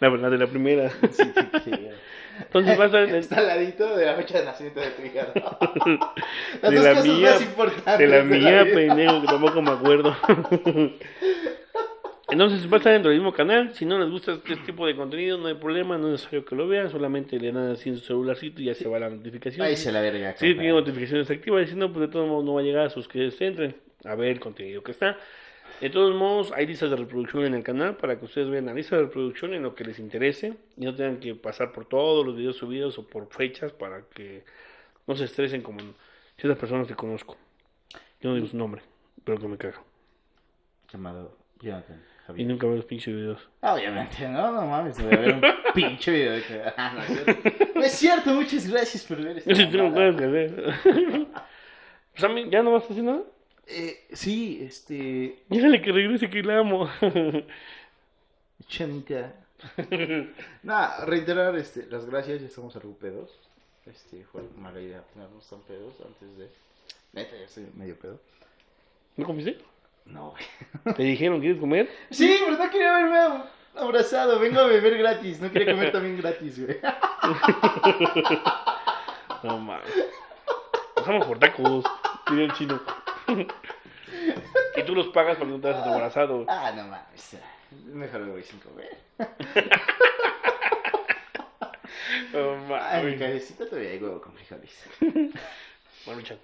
[0.00, 0.90] la verdad de la primera.
[0.90, 1.70] Sí, sí, sí.
[2.40, 5.32] Entonces vas a Está al ladito de la fecha de nacimiento de tu hija.
[6.62, 7.38] de la mía,
[7.98, 10.16] de la mía, pendejo, que tampoco me acuerdo.
[12.28, 13.72] Entonces va a estar dentro del mismo canal.
[13.74, 16.56] Si no les gusta este tipo de contenido, no hay problema, no es necesario que
[16.56, 16.90] lo vean.
[16.90, 19.64] Solamente le dan así en su celularcito y ya se va la notificación.
[19.64, 20.34] Ahí se la verga.
[20.36, 20.62] Sí, compa.
[20.62, 21.68] tiene notificaciones activas.
[21.68, 23.46] Y si no, pues de todos modos no va a llegar a sus que se
[23.46, 25.16] entren a ver el contenido que está.
[25.80, 28.74] De todos modos, hay listas de reproducción en el canal para que ustedes vean la
[28.74, 32.26] lista de reproducción en lo que les interese y no tengan que pasar por todos
[32.26, 34.42] los videos subidos o por fechas para que
[35.06, 35.78] no se estresen como
[36.38, 37.36] ciertas personas que conozco.
[38.20, 38.82] Yo no digo su nombre,
[39.22, 39.82] pero que me caga.
[40.90, 42.48] Llamado Jonathan Y Javier.
[42.48, 43.48] nunca veo los pinches videos.
[43.60, 45.42] Obviamente, no, no mames, voy a ver un
[45.74, 46.62] pinche video de que.
[46.76, 47.50] Ah, no, es cierto.
[47.74, 50.76] No es cierto, muchas gracias por ver esta Yo sí hacer.
[52.12, 53.22] Pues a mí, ¿ya no vas a hacer nada?
[53.66, 55.42] Eh, sí, este.
[55.50, 56.88] Dígale que regrese que la amo.
[58.68, 59.34] Chanita.
[60.62, 63.38] Nada, reiterar este, las gracias, ya estamos algo pedos.
[63.84, 66.48] Este, fue mala idea ponernos tan pedos antes de.
[67.12, 68.18] Neta, ya estoy medio pedo.
[69.16, 69.58] ¿No comiste?
[70.06, 70.44] No, güey.
[70.96, 71.90] ¿Te dijeron quieres comer?
[72.10, 73.18] Sí, pero no quería verme
[73.74, 74.38] abrazado.
[74.38, 75.40] Vengo a beber gratis.
[75.40, 76.78] No quería comer también gratis, güey.
[79.42, 79.86] No mames.
[80.94, 81.84] Pasamos por tacos,
[82.30, 82.80] diría el chino.
[84.76, 86.44] y tú los pagas para no te hagas abrazado.
[86.48, 87.36] Ah, no mames.
[87.84, 88.96] Mejor me voy sin comer.
[92.32, 93.18] No Ay, mi mames.
[93.18, 94.84] cabecita todavía hay huevo con frijoles.
[96.04, 96.38] Bueno, chan.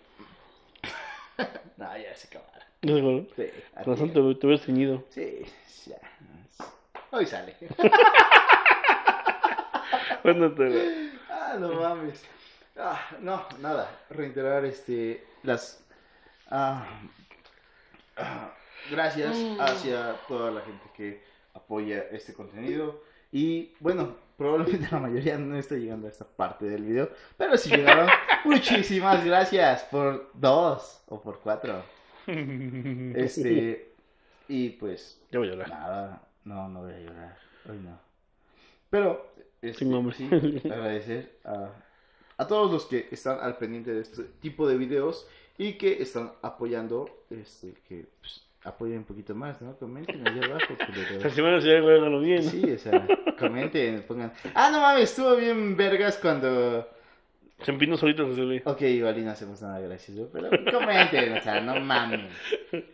[1.76, 2.62] No, ya se acabaron.
[2.82, 3.26] ¿No se?
[3.36, 5.04] Sí, Con razón te, te ves ceñido.
[5.10, 5.44] Sí,
[5.86, 5.96] ya.
[7.10, 7.56] Hoy sale.
[10.22, 12.24] Bueno, te- Ah, no mames.
[12.76, 13.90] Ah, no, nada.
[14.10, 15.84] Reiterar este las
[16.50, 16.86] ah,
[18.16, 18.50] ah,
[18.90, 21.22] gracias hacia toda la gente que
[21.54, 23.02] apoya este contenido.
[23.30, 27.10] Y bueno, probablemente la mayoría no está llegando a esta parte del video.
[27.36, 28.08] Pero si llegaron,
[28.44, 31.82] muchísimas gracias por dos o por cuatro.
[33.16, 33.94] Este,
[34.46, 35.68] y pues Ya voy a llorar.
[35.68, 37.38] Nada, no, no voy a llorar.
[37.68, 37.98] Hoy no.
[38.90, 41.70] Pero, este, sí, agradecer a,
[42.36, 45.26] a todos los que están al pendiente de este tipo de videos
[45.58, 49.76] y que están apoyando, este, que pues, apoyen un poquito más, ¿no?
[49.76, 50.74] Comenten allá abajo.
[51.22, 52.42] La semana se hágalo bien.
[52.42, 53.06] Sí, o sea,
[53.38, 54.32] comenten, pongan.
[54.54, 56.88] Ah, no mames, estuvo bien vergas cuando.
[57.62, 58.62] Se empinó solito José Luis.
[58.64, 62.22] Ok, igual y no hacemos nada gracioso, pero comenten, o sea, no mames.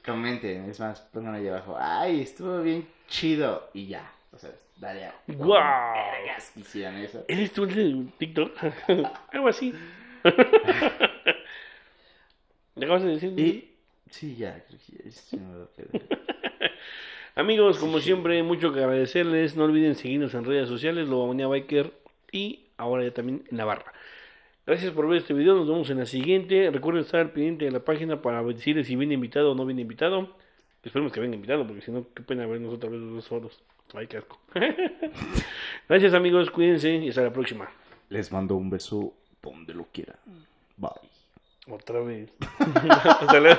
[0.05, 1.77] Comenten, es más, pongan allá abajo.
[1.79, 3.71] Ay, estuvo bien chido.
[3.73, 5.15] Y ya, o sea, dale a.
[5.27, 5.95] Guau.
[5.95, 7.25] Vergas, hicieran eso.
[7.29, 8.53] ¿Eres tú el de TikTok?
[9.33, 9.73] Algo así.
[12.75, 13.39] ¿Le acabas de decir?
[13.39, 13.68] Y.
[14.11, 15.39] Sí, ya, creo que ya
[15.93, 16.01] me.
[17.35, 19.57] Amigos, como siempre, mucho que agradecerles.
[19.57, 21.93] No olviden seguirnos en redes sociales, Lobamonía Biker
[22.33, 23.93] y ahora ya también en la barra.
[24.67, 26.71] Gracias por ver este video, nos vemos en la siguiente.
[26.71, 29.83] Recuerden estar al pendiente de la página para decirles si viene invitado o no viene
[29.83, 30.37] invitado.
[30.83, 33.63] Esperemos que venga invitado, porque si no, qué pena vernos otra vez los dos solos.
[33.95, 34.39] Ay, qué asco.
[35.89, 37.71] Gracias amigos, cuídense y hasta la próxima.
[38.11, 40.17] Les mando un beso donde lo quieran.
[40.77, 41.18] Bye.
[41.71, 42.31] Otra vez.
[43.21, 43.59] hasta.